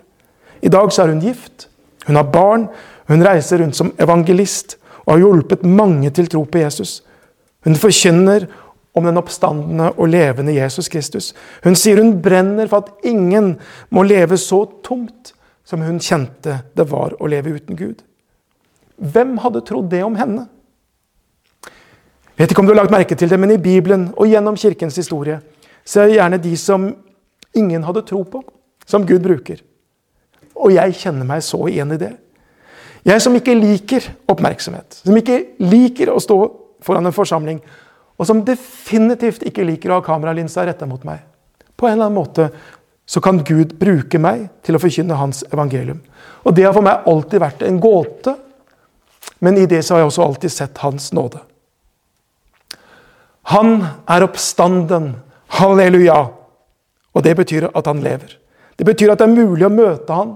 I 0.61 0.71
dag 0.71 0.91
så 0.93 1.03
er 1.03 1.13
hun 1.13 1.23
gift. 1.23 1.67
Hun 2.07 2.19
har 2.19 2.29
barn. 2.31 2.67
Hun 3.09 3.25
reiser 3.25 3.59
rundt 3.61 3.77
som 3.77 3.91
evangelist 4.01 4.77
og 5.05 5.13
har 5.13 5.23
hjulpet 5.23 5.65
mange 5.65 6.09
til 6.13 6.27
tro 6.29 6.43
på 6.49 6.61
Jesus. 6.61 6.99
Hun 7.65 7.77
forkynner 7.77 8.47
om 8.95 9.05
den 9.05 9.19
oppstandende 9.19 9.91
og 9.93 10.09
levende 10.09 10.55
Jesus 10.55 10.89
Kristus. 10.89 11.33
Hun 11.63 11.75
sier 11.75 11.99
hun 11.99 12.15
brenner 12.23 12.69
for 12.71 12.85
at 12.85 13.07
ingen 13.07 13.55
må 13.93 14.05
leve 14.07 14.37
så 14.39 14.63
tomt 14.85 15.33
som 15.65 15.81
hun 15.83 15.99
kjente 15.99 16.61
det 16.77 16.85
var 16.91 17.17
å 17.19 17.29
leve 17.29 17.57
uten 17.57 17.77
Gud. 17.77 18.03
Hvem 18.95 19.37
hadde 19.43 19.65
trodd 19.67 19.89
det 19.91 20.03
om 20.05 20.15
henne? 20.15 20.45
Jeg 22.35 22.43
vet 22.43 22.51
ikke 22.51 22.63
om 22.63 22.67
du 22.67 22.73
har 22.73 22.83
lagt 22.83 22.93
merke 22.93 23.15
til 23.15 23.31
det, 23.31 23.39
men 23.39 23.53
i 23.55 23.61
Bibelen 23.61 24.09
og 24.15 24.27
gjennom 24.27 24.57
kirkens 24.59 24.97
historie 24.99 25.39
så 25.85 26.01
er 26.01 26.09
det 26.09 26.17
gjerne 26.17 26.41
de 26.41 26.55
som 26.59 26.87
ingen 27.55 27.83
hadde 27.85 28.03
tro 28.07 28.23
på, 28.27 28.41
som 28.85 29.05
Gud 29.07 29.23
bruker. 29.23 29.61
Og 30.55 30.73
jeg 30.75 30.95
kjenner 30.99 31.27
meg 31.27 31.43
så 31.43 31.59
igjen 31.69 31.93
i 31.95 31.99
det. 31.99 32.13
Jeg 33.05 33.21
som 33.21 33.35
ikke 33.37 33.53
liker 33.57 34.07
oppmerksomhet, 34.31 35.01
som 35.05 35.17
ikke 35.17 35.41
liker 35.61 36.09
å 36.09 36.21
stå 36.21 36.37
foran 36.85 37.05
en 37.05 37.13
forsamling, 37.13 37.59
og 38.15 38.27
som 38.27 38.41
definitivt 38.47 39.43
ikke 39.45 39.65
liker 39.67 39.91
å 39.91 39.99
ha 39.99 40.05
kameralinsa 40.05 40.65
retta 40.65 40.87
mot 40.89 41.03
meg. 41.05 41.21
På 41.75 41.89
en 41.89 41.97
eller 41.97 42.07
annen 42.07 42.17
måte 42.17 42.49
så 43.05 43.21
kan 43.21 43.43
Gud 43.45 43.75
bruke 43.77 44.17
meg 44.21 44.47
til 44.65 44.77
å 44.77 44.81
forkynne 44.81 45.17
hans 45.19 45.43
evangelium. 45.51 45.99
Og 46.47 46.55
det 46.57 46.65
har 46.65 46.73
for 46.73 46.85
meg 46.85 47.05
alltid 47.09 47.43
vært 47.43 47.65
en 47.67 47.77
gåte, 47.83 48.33
men 49.45 49.59
i 49.59 49.67
det 49.69 49.83
så 49.85 49.95
har 49.95 50.01
jeg 50.01 50.09
også 50.09 50.25
alltid 50.25 50.53
sett 50.53 50.81
hans 50.81 51.11
nåde. 51.13 51.43
Han 53.53 53.77
er 54.09 54.25
oppstanden. 54.25 55.11
Halleluja! 55.59 56.17
Og 57.13 57.23
det 57.23 57.35
betyr 57.37 57.69
at 57.69 57.85
han 57.85 58.01
lever. 58.03 58.33
Det 58.75 58.87
betyr 58.87 59.13
at 59.13 59.21
det 59.21 59.27
er 59.27 59.37
mulig 59.37 59.67
å 59.67 59.71
møte 59.71 60.17
han 60.17 60.33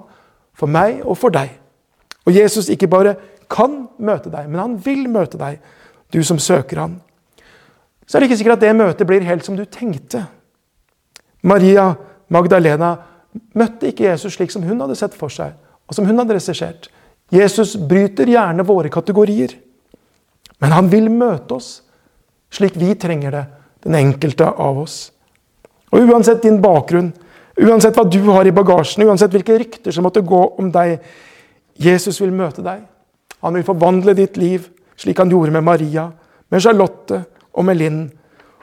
for 0.54 0.70
meg 0.70 1.02
og 1.02 1.18
for 1.18 1.34
deg. 1.34 1.50
Og 2.28 2.36
Jesus 2.36 2.70
ikke 2.70 2.90
bare 2.92 3.16
kan 3.50 3.88
møte 3.98 4.32
deg, 4.32 4.50
men 4.50 4.62
han 4.62 4.76
vil 4.84 5.08
møte 5.10 5.40
deg, 5.40 5.60
du 6.14 6.22
som 6.26 6.40
søker 6.42 6.84
han. 6.84 6.98
Så 8.06 8.18
er 8.18 8.22
det 8.22 8.30
ikke 8.30 8.40
sikkert 8.40 8.60
at 8.60 8.66
det 8.66 8.78
møtet 8.78 9.08
blir 9.10 9.26
helt 9.26 9.46
som 9.46 9.58
du 9.58 9.66
tenkte. 9.70 10.24
Maria 11.46 11.92
Magdalena 12.34 12.96
møtte 13.58 13.90
ikke 13.90 14.08
Jesus 14.08 14.36
slik 14.36 14.52
som 14.54 14.66
hun 14.66 14.82
hadde 14.82 14.98
sett 14.98 15.16
for 15.18 15.34
seg, 15.34 15.54
og 15.90 15.98
som 15.98 16.08
hun 16.10 16.18
hadde 16.18 16.36
regissert. 16.38 16.90
Jesus 17.34 17.76
bryter 17.78 18.30
gjerne 18.30 18.66
våre 18.66 18.90
kategorier, 18.94 19.54
men 20.60 20.74
han 20.74 20.90
vil 20.92 21.10
møte 21.14 21.58
oss 21.58 21.70
slik 22.54 22.78
vi 22.82 22.96
trenger 22.98 23.34
det, 23.34 23.46
den 23.86 23.96
enkelte 24.00 24.48
av 24.50 24.82
oss. 24.82 24.98
Og 25.94 26.10
Uansett 26.10 26.42
din 26.44 26.58
bakgrunn, 26.62 27.12
Uansett 27.60 27.98
hva 27.98 28.06
du 28.08 28.22
har 28.32 28.48
i 28.48 28.54
bagasjen, 28.56 29.04
uansett 29.04 29.34
hvilke 29.36 29.58
rykter 29.60 29.92
som 29.92 30.06
måtte 30.08 30.24
gå 30.24 30.38
om 30.62 30.70
deg, 30.72 31.02
Jesus 31.80 32.20
vil 32.22 32.34
møte 32.36 32.64
deg. 32.66 32.84
Han 33.40 33.56
vil 33.56 33.68
forvandle 33.68 34.16
ditt 34.18 34.38
liv, 34.38 34.68
slik 35.00 35.20
han 35.22 35.32
gjorde 35.32 35.54
med 35.56 35.64
Maria, 35.64 36.10
med 36.52 36.64
Charlotte 36.64 37.24
og 37.54 37.66
med 37.66 37.80
Linn. 37.80 38.02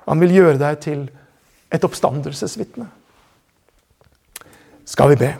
Han 0.06 0.20
vil 0.20 0.34
gjøre 0.36 0.60
deg 0.60 0.80
til 0.84 1.06
et 1.72 1.84
oppstandelsesvitne. 1.84 2.86
Skal 4.86 5.14
vi 5.14 5.20
be? 5.24 5.30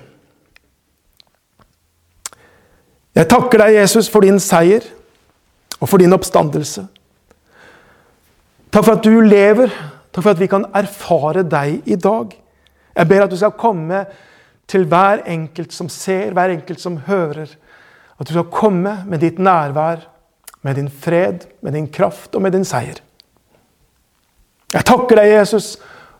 Jeg 3.17 3.29
takker 3.31 3.63
deg, 3.63 3.77
Jesus, 3.79 4.09
for 4.13 4.25
din 4.25 4.41
seier 4.43 4.85
og 5.79 5.89
for 5.89 6.01
din 6.03 6.13
oppstandelse. 6.17 6.87
Takk 8.73 8.85
for 8.85 8.97
at 8.97 9.05
du 9.07 9.23
lever. 9.25 9.71
Takk 10.13 10.25
for 10.25 10.33
at 10.35 10.41
vi 10.41 10.49
kan 10.51 10.67
erfare 10.77 11.45
deg 11.47 11.87
i 11.89 11.97
dag. 12.01 12.33
Jeg 12.97 13.09
ber 13.09 13.25
at 13.25 13.33
du 13.33 13.37
skal 13.37 13.55
komme 13.57 14.03
til 14.69 14.85
hver 14.91 15.23
enkelt 15.31 15.73
som 15.73 15.89
ser, 15.93 16.35
hver 16.35 16.53
enkelt 16.57 16.83
som 16.83 16.99
hører. 17.07 17.53
At 18.17 18.29
du 18.29 18.33
skal 18.33 18.53
komme 18.53 18.95
med 19.07 19.21
ditt 19.21 19.39
nærvær, 19.43 20.07
med 20.65 20.79
din 20.79 20.89
fred, 20.91 21.45
med 21.63 21.77
din 21.77 21.89
kraft 21.93 22.35
og 22.35 22.43
med 22.43 22.57
din 22.57 22.65
seier. 22.67 22.99
Jeg 24.73 24.85
takker 24.89 25.21
deg, 25.21 25.31
Jesus, 25.37 25.77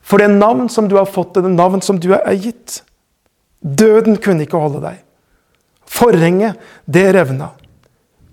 for 0.07 0.23
det 0.23 0.31
navn 0.31 0.69
som 0.71 0.89
du 0.89 0.97
har 1.01 1.09
fått, 1.11 1.35
det 1.35 1.51
navn 1.51 1.83
som 1.83 1.99
du 2.01 2.13
er 2.15 2.37
gitt. 2.39 2.81
Døden 3.61 4.21
kunne 4.23 4.47
ikke 4.47 4.61
holde 4.61 4.85
deg. 4.85 5.01
Forhenget, 5.87 6.61
det 6.85 7.09
revna. 7.17 7.51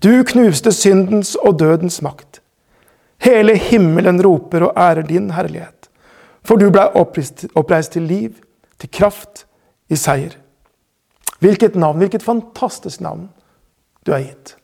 Du 0.04 0.24
knuste 0.28 0.74
syndens 0.76 1.34
og 1.40 1.58
dødens 1.62 2.02
makt. 2.06 2.42
Hele 3.24 3.56
himmelen 3.56 4.20
roper 4.22 4.68
og 4.68 4.78
ærer 4.78 5.08
din 5.08 5.32
herlighet. 5.32 5.88
For 6.44 6.60
du 6.60 6.68
blei 6.74 6.90
oppreist, 7.00 7.94
til 7.94 8.04
liv, 8.04 8.36
til 8.78 8.92
kraft, 8.92 9.46
i 9.90 9.96
seier. 9.96 10.36
Hvilket 11.40 11.78
navn, 11.80 12.02
hvilket 12.02 12.24
fantastisk 12.24 13.02
navn 13.02 13.30
du 14.04 14.12
har 14.12 14.20
gitt. 14.20 14.58